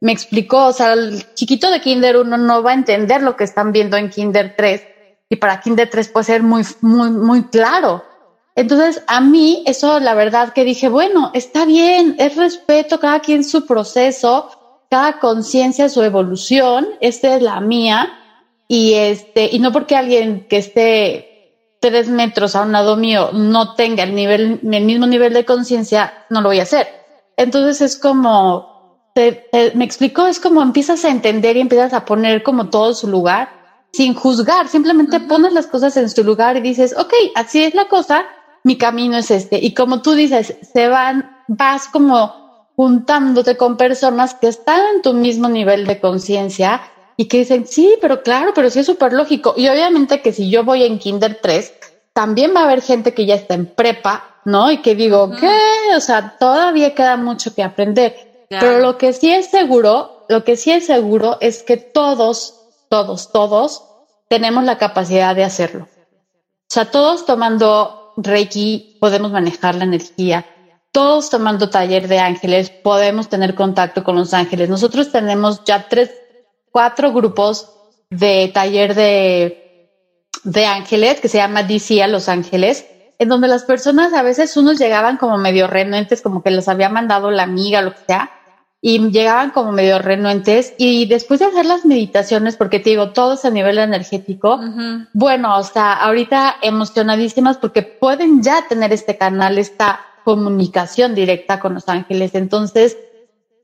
Me 0.00 0.12
explicó, 0.12 0.66
o 0.66 0.72
sea, 0.72 0.92
el 0.92 1.34
chiquito 1.34 1.70
de 1.70 1.80
Kinder 1.80 2.16
1 2.16 2.36
no 2.36 2.62
va 2.62 2.70
a 2.70 2.74
entender 2.74 3.22
lo 3.22 3.36
que 3.36 3.44
están 3.44 3.72
viendo 3.72 3.96
en 3.96 4.10
Kinder 4.10 4.54
3 4.56 4.82
y 5.28 5.36
para 5.36 5.60
Kinder 5.60 5.88
3 5.90 6.08
puede 6.08 6.24
ser 6.24 6.42
muy, 6.42 6.62
muy, 6.80 7.10
muy 7.10 7.44
claro. 7.44 8.04
Entonces, 8.58 9.04
a 9.06 9.20
mí 9.20 9.62
eso, 9.66 10.00
la 10.00 10.14
verdad 10.14 10.52
que 10.52 10.64
dije, 10.64 10.88
bueno, 10.88 11.30
está 11.32 11.64
bien, 11.64 12.16
es 12.18 12.34
respeto, 12.34 12.98
cada 12.98 13.20
quien 13.20 13.44
su 13.44 13.64
proceso, 13.66 14.50
cada 14.90 15.20
conciencia 15.20 15.88
su 15.88 16.02
evolución, 16.02 16.88
esta 17.00 17.36
es 17.36 17.42
la 17.42 17.60
mía, 17.60 18.10
y 18.66 18.94
este, 18.94 19.48
y 19.52 19.60
no 19.60 19.70
porque 19.70 19.94
alguien 19.94 20.48
que 20.48 20.56
esté 20.56 21.78
tres 21.80 22.08
metros 22.08 22.56
a 22.56 22.62
un 22.62 22.72
lado 22.72 22.96
mío 22.96 23.30
no 23.32 23.76
tenga 23.76 24.02
el 24.02 24.16
nivel, 24.16 24.58
el 24.60 24.84
mismo 24.84 25.06
nivel 25.06 25.34
de 25.34 25.44
conciencia, 25.44 26.26
no 26.28 26.40
lo 26.40 26.48
voy 26.48 26.58
a 26.58 26.64
hacer. 26.64 26.88
Entonces 27.36 27.80
es 27.80 27.96
como, 27.96 29.12
me 29.14 29.84
explicó, 29.84 30.26
es 30.26 30.40
como 30.40 30.62
empiezas 30.62 31.04
a 31.04 31.10
entender 31.10 31.56
y 31.56 31.60
empiezas 31.60 31.92
a 31.92 32.04
poner 32.04 32.42
como 32.42 32.70
todo 32.70 32.92
su 32.92 33.06
lugar, 33.06 33.50
sin 33.92 34.14
juzgar, 34.14 34.66
simplemente 34.66 35.20
pones 35.20 35.52
las 35.52 35.68
cosas 35.68 35.96
en 35.96 36.10
su 36.10 36.24
lugar 36.24 36.56
y 36.56 36.60
dices, 36.60 36.92
ok, 36.98 37.14
así 37.36 37.62
es 37.62 37.76
la 37.76 37.86
cosa, 37.86 38.26
mi 38.68 38.76
camino 38.76 39.16
es 39.16 39.30
este. 39.30 39.58
Y 39.62 39.72
como 39.72 40.02
tú 40.02 40.12
dices, 40.12 40.54
se 40.74 40.88
van, 40.88 41.42
vas 41.46 41.88
como 41.88 42.68
juntándote 42.76 43.56
con 43.56 43.78
personas 43.78 44.34
que 44.34 44.48
están 44.48 44.82
en 44.94 45.00
tu 45.00 45.14
mismo 45.14 45.48
nivel 45.48 45.86
de 45.86 45.98
conciencia 45.98 46.82
y 47.16 47.28
que 47.28 47.38
dicen, 47.38 47.66
sí, 47.66 47.96
pero 48.02 48.22
claro, 48.22 48.52
pero 48.54 48.68
sí 48.68 48.80
es 48.80 48.84
súper 48.84 49.14
lógico. 49.14 49.54
Y 49.56 49.68
obviamente 49.68 50.20
que 50.20 50.34
si 50.34 50.50
yo 50.50 50.64
voy 50.64 50.84
en 50.84 50.98
Kinder 50.98 51.38
3, 51.40 51.72
también 52.12 52.52
va 52.54 52.60
a 52.60 52.64
haber 52.64 52.82
gente 52.82 53.14
que 53.14 53.24
ya 53.24 53.36
está 53.36 53.54
en 53.54 53.64
prepa, 53.64 54.36
¿no? 54.44 54.70
Y 54.70 54.82
que 54.82 54.94
digo, 54.94 55.30
¿qué? 55.30 55.50
O 55.96 56.00
sea, 56.00 56.36
todavía 56.38 56.94
queda 56.94 57.16
mucho 57.16 57.54
que 57.54 57.62
aprender. 57.62 58.44
Pero 58.50 58.80
lo 58.80 58.98
que 58.98 59.14
sí 59.14 59.30
es 59.30 59.46
seguro, 59.46 60.26
lo 60.28 60.44
que 60.44 60.56
sí 60.58 60.72
es 60.72 60.84
seguro 60.84 61.38
es 61.40 61.62
que 61.62 61.78
todos, 61.78 62.66
todos, 62.90 63.32
todos 63.32 63.82
tenemos 64.28 64.62
la 64.64 64.76
capacidad 64.76 65.34
de 65.34 65.44
hacerlo. 65.44 65.88
O 66.34 66.70
sea, 66.70 66.90
todos 66.90 67.24
tomando 67.24 68.07
Reiki 68.22 68.98
podemos 69.00 69.30
manejar 69.30 69.76
la 69.76 69.84
energía. 69.84 70.44
Todos 70.90 71.30
tomando 71.30 71.70
taller 71.70 72.08
de 72.08 72.18
ángeles 72.18 72.70
podemos 72.70 73.28
tener 73.28 73.54
contacto 73.54 74.02
con 74.02 74.16
los 74.16 74.34
ángeles. 74.34 74.68
Nosotros 74.68 75.12
tenemos 75.12 75.62
ya 75.64 75.88
tres, 75.88 76.10
cuatro 76.72 77.12
grupos 77.12 77.70
de 78.10 78.50
taller 78.52 78.94
de, 78.94 79.92
de 80.42 80.66
ángeles 80.66 81.20
que 81.20 81.28
se 81.28 81.38
llama 81.38 81.62
DC 81.62 82.02
a 82.02 82.08
Los 82.08 82.28
Ángeles, 82.28 82.86
en 83.18 83.28
donde 83.28 83.48
las 83.48 83.64
personas 83.64 84.12
a 84.14 84.22
veces 84.22 84.56
unos 84.56 84.78
llegaban 84.78 85.16
como 85.16 85.38
medio 85.38 85.66
renuentes, 85.66 86.22
como 86.22 86.42
que 86.42 86.50
los 86.50 86.68
había 86.68 86.88
mandado 86.88 87.30
la 87.30 87.44
amiga, 87.44 87.82
lo 87.82 87.92
que 87.92 88.00
sea, 88.06 88.30
y 88.80 89.10
llegaban 89.10 89.50
como 89.50 89.72
medio 89.72 89.98
renuentes 89.98 90.74
y 90.78 91.06
después 91.06 91.40
de 91.40 91.46
hacer 91.46 91.66
las 91.66 91.84
meditaciones, 91.84 92.56
porque 92.56 92.78
te 92.78 92.90
digo, 92.90 93.10
todo 93.10 93.34
es 93.34 93.44
a 93.44 93.50
nivel 93.50 93.78
energético, 93.78 94.60
bueno, 95.12 95.58
o 95.58 95.62
sea, 95.64 95.94
ahorita 95.94 96.56
emocionadísimas 96.62 97.56
porque 97.56 97.82
pueden 97.82 98.42
ya 98.42 98.66
tener 98.68 98.92
este 98.92 99.16
canal, 99.16 99.58
esta 99.58 100.00
comunicación 100.24 101.14
directa 101.14 101.58
con 101.58 101.74
los 101.74 101.88
ángeles. 101.88 102.34
Entonces, 102.34 102.96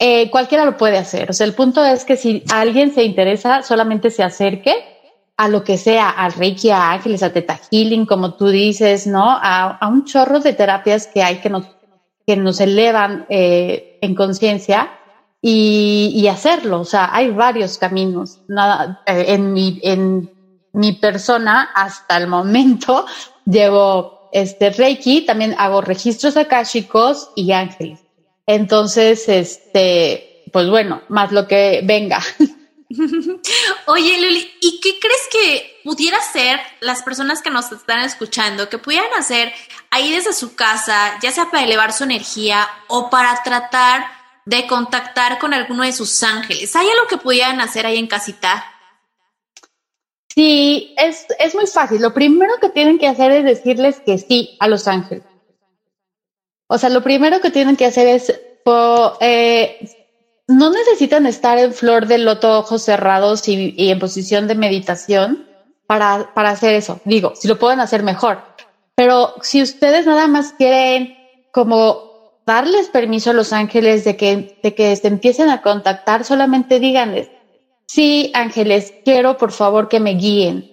eh, 0.00 0.30
cualquiera 0.30 0.64
lo 0.64 0.76
puede 0.76 0.98
hacer. 0.98 1.30
O 1.30 1.32
sea, 1.32 1.46
el 1.46 1.54
punto 1.54 1.84
es 1.84 2.04
que 2.04 2.16
si 2.16 2.42
alguien 2.50 2.92
se 2.92 3.04
interesa, 3.04 3.62
solamente 3.62 4.10
se 4.10 4.24
acerque 4.24 4.74
a 5.36 5.48
lo 5.48 5.62
que 5.62 5.76
sea, 5.76 6.10
al 6.10 6.32
Reiki, 6.32 6.70
a 6.70 6.92
ángeles, 6.92 7.22
a 7.22 7.32
Teta 7.32 7.60
Healing, 7.70 8.06
como 8.06 8.34
tú 8.34 8.48
dices, 8.48 9.06
¿no? 9.06 9.30
A, 9.30 9.76
a 9.76 9.88
un 9.88 10.04
chorro 10.04 10.40
de 10.40 10.54
terapias 10.54 11.06
que 11.06 11.22
hay 11.22 11.36
que 11.36 11.50
nos, 11.50 11.66
que 12.26 12.36
nos 12.36 12.60
elevan 12.60 13.26
eh, 13.28 13.98
en 14.00 14.14
conciencia 14.14 14.90
y, 15.46 16.26
hacerlo. 16.28 16.80
O 16.80 16.84
sea, 16.86 17.10
hay 17.12 17.30
varios 17.30 17.76
caminos. 17.76 18.38
Nada, 18.48 19.02
eh, 19.04 19.26
en, 19.28 19.52
mi, 19.52 19.78
en, 19.82 20.30
mi 20.72 20.92
persona 20.92 21.70
hasta 21.74 22.16
el 22.16 22.28
momento 22.28 23.04
llevo 23.44 24.30
este 24.32 24.70
Reiki, 24.70 25.26
también 25.26 25.54
hago 25.58 25.82
registros 25.82 26.36
akashicos 26.38 27.30
y 27.36 27.52
ángeles. 27.52 28.00
Entonces, 28.46 29.28
este, 29.28 30.44
pues 30.50 30.68
bueno, 30.70 31.02
más 31.08 31.30
lo 31.30 31.46
que 31.46 31.82
venga. 31.84 32.20
Oye, 33.86 34.20
Luli, 34.20 34.50
¿y 34.60 34.80
qué 34.80 34.98
crees 34.98 35.28
que 35.30 35.80
pudiera 35.84 36.20
ser 36.22 36.58
las 36.80 37.02
personas 37.02 37.42
que 37.42 37.50
nos 37.50 37.70
están 37.70 38.00
escuchando, 38.00 38.70
que 38.70 38.78
pudieran 38.78 39.12
hacer 39.16 39.52
ahí 39.90 40.10
desde 40.10 40.32
su 40.32 40.56
casa, 40.56 41.18
ya 41.22 41.30
sea 41.30 41.50
para 41.50 41.64
elevar 41.64 41.92
su 41.92 42.04
energía 42.04 42.66
o 42.88 43.10
para 43.10 43.42
tratar 43.42 44.23
de 44.46 44.66
contactar 44.66 45.38
con 45.38 45.54
alguno 45.54 45.82
de 45.82 45.92
sus 45.92 46.22
ángeles? 46.22 46.74
¿Hay 46.76 46.86
algo 46.88 47.06
que 47.08 47.18
pudieran 47.18 47.60
hacer 47.60 47.86
ahí 47.86 47.98
en 47.98 48.06
casita? 48.06 48.64
Sí, 50.34 50.94
es, 50.98 51.26
es 51.38 51.54
muy 51.54 51.66
fácil. 51.66 52.02
Lo 52.02 52.12
primero 52.12 52.54
que 52.60 52.68
tienen 52.68 52.98
que 52.98 53.06
hacer 53.06 53.30
es 53.30 53.44
decirles 53.44 54.00
que 54.04 54.18
sí 54.18 54.56
a 54.60 54.68
los 54.68 54.88
ángeles. 54.88 55.24
O 56.66 56.78
sea, 56.78 56.90
lo 56.90 57.02
primero 57.02 57.40
que 57.40 57.50
tienen 57.50 57.76
que 57.76 57.86
hacer 57.86 58.08
es 58.08 58.32
eh, 59.20 59.88
no 60.48 60.70
necesitan 60.70 61.26
estar 61.26 61.58
en 61.58 61.72
flor 61.72 62.06
de 62.06 62.18
loto, 62.18 62.58
ojos 62.58 62.82
cerrados 62.82 63.48
y, 63.48 63.74
en 63.76 63.98
posición 63.98 64.46
de 64.46 64.54
meditación 64.54 65.46
para, 65.86 66.32
para 66.34 66.50
hacer 66.50 66.74
eso. 66.74 67.00
Digo, 67.04 67.34
si 67.34 67.48
lo 67.48 67.58
pueden 67.58 67.80
hacer 67.80 68.02
mejor. 68.02 68.42
Pero 68.94 69.34
si 69.42 69.62
ustedes 69.62 70.06
nada 70.06 70.26
más 70.26 70.52
quieren 70.52 71.16
como 71.52 72.13
darles 72.46 72.88
permiso 72.88 73.30
a 73.30 73.34
los 73.34 73.52
ángeles 73.52 74.04
de 74.04 74.16
que, 74.16 74.58
de 74.62 74.74
que 74.74 74.94
se 74.96 75.08
empiecen 75.08 75.48
a 75.48 75.62
contactar, 75.62 76.24
solamente 76.24 76.80
díganles, 76.80 77.30
sí, 77.86 78.30
ángeles, 78.34 78.92
quiero 79.04 79.36
por 79.36 79.52
favor 79.52 79.88
que 79.88 80.00
me 80.00 80.14
guíen, 80.14 80.70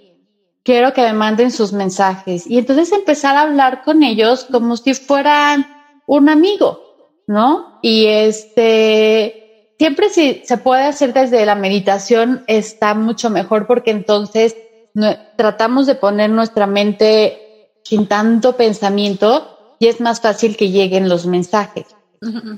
quiero 0.63 0.93
que 0.93 1.01
me 1.01 1.13
manden 1.13 1.51
sus 1.51 1.73
mensajes. 1.73 2.45
Y 2.47 2.57
entonces 2.57 2.91
empezar 2.91 3.35
a 3.35 3.41
hablar 3.41 3.83
con 3.83 4.03
ellos 4.03 4.47
como 4.51 4.77
si 4.77 4.93
fueran 4.93 5.65
un 6.07 6.29
amigo, 6.29 7.23
¿no? 7.27 7.79
Y 7.81 8.05
este, 8.07 9.75
siempre 9.77 10.09
si 10.09 10.41
se 10.45 10.57
puede 10.57 10.83
hacer 10.83 11.13
desde 11.13 11.45
la 11.45 11.55
meditación 11.55 12.43
está 12.47 12.93
mucho 12.93 13.29
mejor 13.29 13.65
porque 13.67 13.91
entonces 13.91 14.55
tratamos 15.37 15.87
de 15.87 15.95
poner 15.95 16.29
nuestra 16.29 16.67
mente 16.67 17.69
sin 17.83 18.07
tanto 18.07 18.57
pensamiento 18.57 19.57
y 19.81 19.87
es 19.87 19.99
más 19.99 20.21
fácil 20.21 20.57
que 20.57 20.69
lleguen 20.69 21.09
los 21.09 21.25
mensajes, 21.25 21.87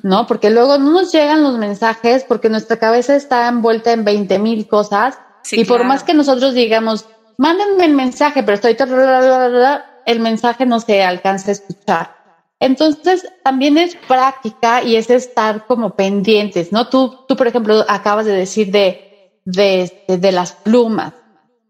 ¿no? 0.04 0.28
Porque 0.28 0.50
luego 0.50 0.78
no 0.78 0.92
nos 0.92 1.14
llegan 1.14 1.42
los 1.42 1.58
mensajes 1.58 2.26
porque 2.26 2.50
nuestra 2.50 2.78
cabeza 2.78 3.16
está 3.16 3.48
envuelta 3.48 3.94
en 3.94 4.04
20 4.04 4.40
mil 4.40 4.68
cosas 4.68 5.18
y 5.50 5.64
por 5.64 5.86
más 5.86 6.04
que 6.04 6.14
nosotros 6.14 6.54
digamos, 6.54 7.06
mándenme 7.38 7.86
el 7.86 7.94
mensaje, 7.94 8.44
pero 8.44 8.56
estoy 8.56 8.76
el 10.06 10.20
mensaje 10.20 10.66
no 10.66 10.82
se 10.82 11.02
alcanza 11.02 11.52
a 11.52 11.54
escuchar. 11.54 12.16
Entonces, 12.60 13.26
también 13.42 13.78
es 13.78 13.96
práctica 14.06 14.84
y 14.84 14.98
es 14.98 15.10
estar 15.10 15.66
como 15.66 15.96
pendientes, 15.96 16.74
¿no? 16.74 16.90
Tú, 16.90 17.20
tú 17.26 17.38
por 17.38 17.48
ejemplo, 17.48 17.86
acabas 17.88 18.26
de 18.26 18.34
decir 18.34 18.70
de, 18.70 19.40
de, 19.46 20.04
de 20.10 20.32
las 20.34 20.52
plumas, 20.52 21.14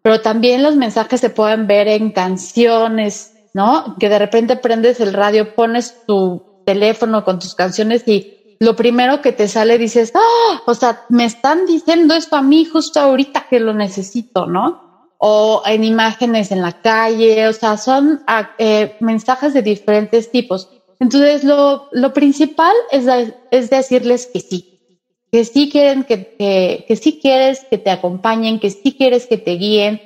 pero 0.01 0.19
también 0.19 0.63
los 0.63 0.75
mensajes 0.75 1.21
se 1.21 1.29
pueden 1.29 1.67
ver 1.67 1.87
en 1.87 2.09
canciones, 2.09 3.32
¿no? 3.53 3.95
Que 3.99 4.09
de 4.09 4.19
repente 4.19 4.55
prendes 4.55 4.99
el 4.99 5.13
radio, 5.13 5.55
pones 5.55 6.05
tu 6.05 6.61
teléfono 6.65 7.23
con 7.23 7.39
tus 7.39 7.55
canciones 7.55 8.07
y 8.07 8.55
lo 8.59 8.75
primero 8.75 9.21
que 9.21 9.31
te 9.31 9.47
sale 9.47 9.77
dices, 9.77 10.13
ah, 10.15 10.61
o 10.65 10.73
sea, 10.73 11.05
me 11.09 11.25
están 11.25 11.65
diciendo 11.65 12.15
esto 12.15 12.35
a 12.35 12.41
mí 12.41 12.65
justo 12.65 12.99
ahorita 12.99 13.47
que 13.49 13.59
lo 13.59 13.73
necesito, 13.73 14.45
¿no? 14.45 15.09
O 15.17 15.63
en 15.65 15.83
imágenes 15.83 16.51
en 16.51 16.61
la 16.61 16.81
calle, 16.81 17.47
o 17.47 17.53
sea, 17.53 17.77
son 17.77 18.23
ah, 18.27 18.51
eh, 18.57 18.95
mensajes 19.01 19.53
de 19.53 19.61
diferentes 19.61 20.31
tipos. 20.31 20.69
Entonces, 20.99 21.43
lo, 21.43 21.89
lo 21.91 22.13
principal 22.13 22.73
es, 22.91 23.05
es, 23.51 23.69
decirles 23.69 24.29
que 24.31 24.39
sí, 24.39 24.97
que 25.31 25.43
sí 25.43 25.69
quieren 25.69 26.05
que, 26.05 26.35
que, 26.37 26.85
que 26.87 26.95
sí 26.95 27.19
quieres 27.21 27.65
que 27.69 27.77
te 27.77 27.89
acompañen, 27.89 28.59
que 28.59 28.69
sí 28.69 28.95
quieres 28.97 29.27
que 29.27 29.37
te 29.37 29.51
guíen, 29.51 30.01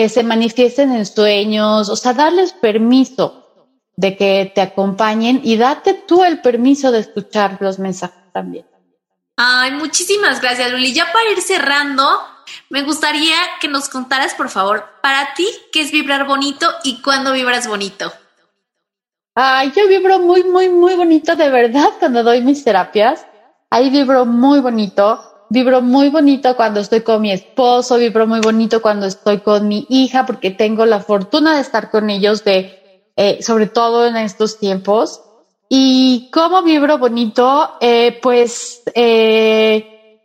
que 0.00 0.08
se 0.08 0.22
manifiesten 0.22 0.96
en 0.96 1.04
sueños, 1.04 1.90
o 1.90 1.94
sea, 1.94 2.14
darles 2.14 2.54
permiso 2.54 3.68
de 3.96 4.16
que 4.16 4.50
te 4.54 4.62
acompañen 4.62 5.42
y 5.44 5.58
date 5.58 5.92
tú 5.92 6.24
el 6.24 6.40
permiso 6.40 6.90
de 6.90 7.00
escuchar 7.00 7.58
los 7.60 7.78
mensajes 7.78 8.32
también. 8.32 8.64
Ay, 9.36 9.72
muchísimas 9.72 10.40
gracias, 10.40 10.70
Luli. 10.72 10.94
Ya 10.94 11.12
para 11.12 11.30
ir 11.30 11.42
cerrando, 11.42 12.02
me 12.70 12.82
gustaría 12.82 13.36
que 13.60 13.68
nos 13.68 13.90
contaras, 13.90 14.32
por 14.32 14.48
favor, 14.48 14.86
para 15.02 15.34
ti, 15.34 15.46
qué 15.70 15.82
es 15.82 15.92
vibrar 15.92 16.26
bonito 16.26 16.66
y 16.82 17.02
cuándo 17.02 17.34
vibras 17.34 17.68
bonito. 17.68 18.10
Ay, 19.34 19.70
yo 19.76 19.86
vibro 19.86 20.18
muy, 20.18 20.44
muy, 20.44 20.70
muy 20.70 20.94
bonito 20.94 21.36
de 21.36 21.50
verdad 21.50 21.90
cuando 21.98 22.22
doy 22.22 22.40
mis 22.40 22.64
terapias. 22.64 23.26
Ahí 23.68 23.90
vibro 23.90 24.24
muy 24.24 24.60
bonito. 24.60 25.29
Vibro 25.52 25.82
muy 25.82 26.10
bonito 26.10 26.54
cuando 26.54 26.78
estoy 26.78 27.00
con 27.00 27.20
mi 27.22 27.32
esposo, 27.32 27.98
vibro 27.98 28.24
muy 28.24 28.38
bonito 28.38 28.80
cuando 28.80 29.06
estoy 29.06 29.40
con 29.40 29.66
mi 29.66 29.84
hija, 29.88 30.24
porque 30.24 30.52
tengo 30.52 30.86
la 30.86 31.00
fortuna 31.00 31.56
de 31.56 31.60
estar 31.60 31.90
con 31.90 32.08
ellos, 32.08 32.44
de, 32.44 33.10
eh, 33.16 33.42
sobre 33.42 33.66
todo 33.66 34.06
en 34.06 34.16
estos 34.16 34.60
tiempos. 34.60 35.20
Y 35.68 36.30
cómo 36.32 36.62
vibro 36.62 36.98
bonito, 36.98 37.72
eh, 37.80 38.16
pues, 38.22 38.84
eh, 38.94 40.20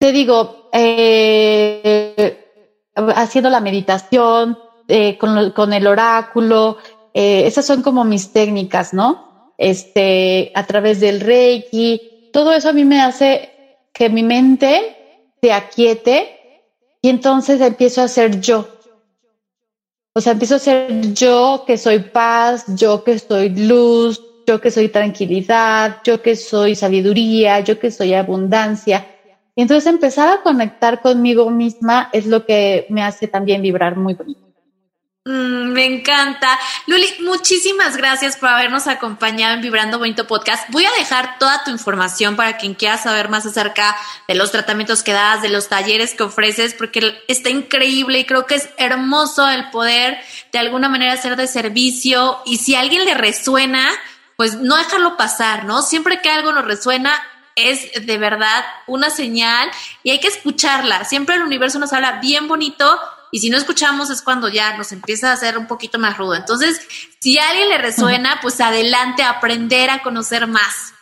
te 0.00 0.10
digo, 0.10 0.68
haciendo 3.14 3.48
la 3.48 3.60
meditación, 3.60 4.58
con, 5.20 5.52
con 5.52 5.72
el 5.72 5.86
oráculo, 5.86 6.78
esas 7.14 7.64
son 7.64 7.82
como 7.82 8.02
mis 8.04 8.32
técnicas, 8.32 8.92
¿no? 8.92 9.52
Este, 9.56 10.50
a 10.54 10.66
través 10.66 10.98
del 10.98 11.20
Reiki, 11.20 12.15
todo 12.36 12.52
eso 12.52 12.68
a 12.68 12.74
mí 12.74 12.84
me 12.84 13.00
hace 13.00 13.48
que 13.94 14.10
mi 14.10 14.22
mente 14.22 14.94
se 15.40 15.54
aquiete 15.54 16.68
y 17.00 17.08
entonces 17.08 17.62
empiezo 17.62 18.02
a 18.02 18.08
ser 18.08 18.42
yo. 18.42 18.68
O 20.12 20.20
sea, 20.20 20.32
empiezo 20.32 20.56
a 20.56 20.58
ser 20.58 21.14
yo 21.14 21.64
que 21.66 21.78
soy 21.78 22.00
paz, 22.00 22.66
yo 22.76 23.02
que 23.02 23.18
soy 23.18 23.48
luz, 23.48 24.22
yo 24.46 24.60
que 24.60 24.70
soy 24.70 24.90
tranquilidad, 24.90 26.02
yo 26.04 26.20
que 26.20 26.36
soy 26.36 26.74
sabiduría, 26.74 27.60
yo 27.60 27.80
que 27.80 27.90
soy 27.90 28.12
abundancia. 28.12 29.06
Y 29.54 29.62
entonces 29.62 29.86
empezar 29.86 30.28
a 30.28 30.42
conectar 30.42 31.00
conmigo 31.00 31.48
misma 31.48 32.10
es 32.12 32.26
lo 32.26 32.44
que 32.44 32.84
me 32.90 33.02
hace 33.02 33.28
también 33.28 33.62
vibrar 33.62 33.96
muy 33.96 34.12
bonito. 34.12 34.45
Mm, 35.26 35.72
me 35.72 35.84
encanta. 35.84 36.56
Luli, 36.86 37.12
muchísimas 37.18 37.96
gracias 37.96 38.36
por 38.36 38.48
habernos 38.48 38.86
acompañado 38.86 39.54
en 39.54 39.60
Vibrando 39.60 39.98
Bonito 39.98 40.28
Podcast. 40.28 40.70
Voy 40.70 40.84
a 40.84 40.92
dejar 41.00 41.40
toda 41.40 41.64
tu 41.64 41.72
información 41.72 42.36
para 42.36 42.58
quien 42.58 42.74
quiera 42.74 42.96
saber 42.96 43.28
más 43.28 43.44
acerca 43.44 43.96
de 44.28 44.36
los 44.36 44.52
tratamientos 44.52 45.02
que 45.02 45.12
das, 45.12 45.42
de 45.42 45.48
los 45.48 45.68
talleres 45.68 46.14
que 46.14 46.22
ofreces, 46.22 46.74
porque 46.74 47.20
está 47.26 47.50
increíble 47.50 48.20
y 48.20 48.24
creo 48.24 48.46
que 48.46 48.54
es 48.54 48.68
hermoso 48.76 49.48
el 49.48 49.68
poder 49.70 50.16
de 50.52 50.60
alguna 50.60 50.88
manera 50.88 51.16
ser 51.16 51.34
de 51.34 51.48
servicio 51.48 52.38
y 52.46 52.58
si 52.58 52.76
a 52.76 52.80
alguien 52.80 53.04
le 53.04 53.14
resuena, 53.14 53.90
pues 54.36 54.54
no 54.54 54.76
dejarlo 54.76 55.16
pasar, 55.16 55.64
¿no? 55.64 55.82
Siempre 55.82 56.20
que 56.22 56.30
algo 56.30 56.52
nos 56.52 56.66
resuena, 56.66 57.20
es 57.56 58.06
de 58.06 58.18
verdad 58.18 58.64
una 58.86 59.10
señal 59.10 59.68
y 60.04 60.10
hay 60.10 60.20
que 60.20 60.28
escucharla. 60.28 61.04
Siempre 61.04 61.34
el 61.34 61.42
universo 61.42 61.80
nos 61.80 61.92
habla 61.92 62.20
bien 62.20 62.46
bonito 62.46 63.00
y 63.32 63.40
si 63.40 63.50
no 63.50 63.56
escuchamos 63.56 64.10
es 64.10 64.22
cuando 64.22 64.48
ya 64.48 64.76
nos 64.76 64.92
empieza 64.92 65.30
a 65.30 65.34
hacer 65.34 65.58
un 65.58 65.66
poquito 65.66 65.98
más 65.98 66.16
rudo. 66.16 66.34
Entonces, 66.34 66.80
si 67.20 67.38
a 67.38 67.50
alguien 67.50 67.68
le 67.68 67.78
resuena, 67.78 68.38
pues 68.42 68.60
adelante 68.60 69.22
a 69.22 69.30
aprender 69.30 69.90
a 69.90 70.02
conocer 70.02 70.46
más. 70.46 70.94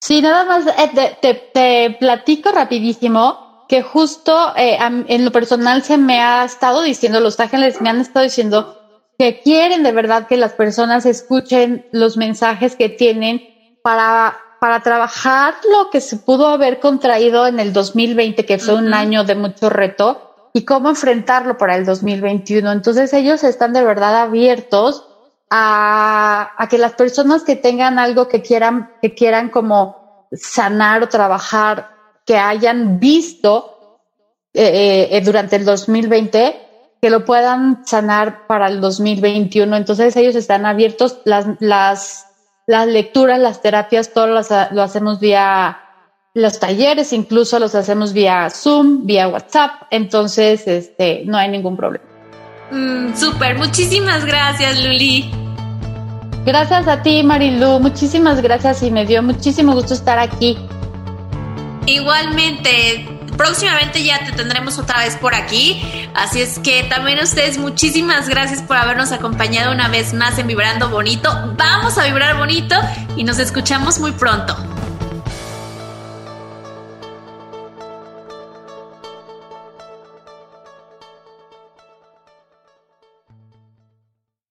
Sí, 0.00 0.22
nada 0.22 0.44
más 0.44 0.66
eh, 0.66 1.18
te, 1.52 1.96
platico 1.98 2.52
rapidísimo 2.52 3.66
que 3.68 3.82
justo 3.82 4.54
eh, 4.56 4.78
en 4.80 5.24
lo 5.24 5.32
personal 5.32 5.82
se 5.82 5.98
me 5.98 6.20
ha 6.20 6.44
estado 6.44 6.82
diciendo, 6.82 7.20
los 7.20 7.38
ángeles 7.40 7.80
me 7.80 7.90
han 7.90 8.00
estado 8.00 8.24
diciendo 8.24 8.78
que 9.18 9.40
quieren 9.40 9.82
de 9.82 9.92
verdad 9.92 10.28
que 10.28 10.36
las 10.36 10.52
personas 10.52 11.04
escuchen 11.04 11.86
los 11.92 12.16
mensajes 12.16 12.76
que 12.76 12.88
tienen 12.88 13.42
para, 13.82 14.38
para 14.60 14.82
trabajar 14.82 15.54
lo 15.70 15.90
que 15.90 16.00
se 16.00 16.16
pudo 16.16 16.46
haber 16.46 16.78
contraído 16.78 17.46
en 17.46 17.58
el 17.58 17.72
2020, 17.72 18.46
que 18.46 18.58
fue 18.58 18.74
un 18.74 18.94
año 18.94 19.24
de 19.24 19.34
mucho 19.34 19.68
reto 19.68 20.27
y 20.58 20.64
cómo 20.64 20.88
enfrentarlo 20.88 21.56
para 21.56 21.76
el 21.76 21.84
2021. 21.84 22.72
Entonces 22.72 23.12
ellos 23.12 23.44
están 23.44 23.72
de 23.72 23.84
verdad 23.84 24.16
abiertos 24.22 25.06
a, 25.50 26.66
que 26.68 26.78
las 26.78 26.94
personas 26.94 27.44
que 27.44 27.54
tengan 27.54 28.00
algo 28.00 28.26
que 28.26 28.42
quieran, 28.42 28.90
que 29.00 29.14
quieran 29.14 29.50
como 29.50 30.26
sanar 30.32 31.04
o 31.04 31.08
trabajar, 31.08 31.90
que 32.26 32.38
hayan 32.38 32.98
visto 32.98 34.00
eh, 34.52 35.10
eh, 35.12 35.20
durante 35.20 35.54
el 35.54 35.64
2020, 35.64 36.56
que 37.00 37.08
lo 37.10 37.24
puedan 37.24 37.86
sanar 37.86 38.48
para 38.48 38.66
el 38.66 38.80
2021. 38.80 39.76
Entonces 39.76 40.16
ellos 40.16 40.34
están 40.34 40.66
abiertos, 40.66 41.20
las, 41.24 41.46
las, 41.60 42.26
las 42.66 42.88
lecturas, 42.88 43.38
las 43.38 43.62
terapias, 43.62 44.12
todo 44.12 44.26
lo, 44.26 44.40
lo 44.72 44.82
hacemos 44.82 45.20
vía 45.20 45.87
los 46.34 46.60
talleres 46.60 47.12
incluso 47.12 47.58
los 47.58 47.74
hacemos 47.74 48.12
vía 48.12 48.48
Zoom, 48.50 49.06
vía 49.06 49.28
WhatsApp, 49.28 49.82
entonces 49.90 50.66
este, 50.66 51.22
no 51.26 51.36
hay 51.36 51.48
ningún 51.48 51.76
problema. 51.76 52.04
Mm, 52.70 53.14
súper, 53.16 53.56
muchísimas 53.58 54.24
gracias 54.24 54.82
Luli. 54.84 55.30
Gracias 56.44 56.86
a 56.86 57.02
ti 57.02 57.22
Marilu, 57.22 57.80
muchísimas 57.80 58.40
gracias 58.40 58.82
y 58.82 58.90
me 58.90 59.04
dio 59.06 59.22
muchísimo 59.22 59.74
gusto 59.74 59.94
estar 59.94 60.18
aquí. 60.18 60.58
Igualmente, 61.86 63.08
próximamente 63.38 64.04
ya 64.04 64.22
te 64.24 64.32
tendremos 64.32 64.78
otra 64.78 64.98
vez 64.98 65.16
por 65.16 65.34
aquí. 65.34 65.80
Así 66.14 66.42
es 66.42 66.58
que 66.58 66.82
también 66.84 67.18
ustedes 67.20 67.56
muchísimas 67.56 68.28
gracias 68.28 68.62
por 68.62 68.76
habernos 68.76 69.12
acompañado 69.12 69.72
una 69.72 69.88
vez 69.88 70.12
más 70.12 70.38
en 70.38 70.46
Vibrando 70.46 70.90
Bonito. 70.90 71.30
Vamos 71.56 71.96
a 71.96 72.04
vibrar 72.04 72.36
bonito 72.36 72.76
y 73.16 73.24
nos 73.24 73.38
escuchamos 73.38 73.98
muy 73.98 74.12
pronto. 74.12 74.54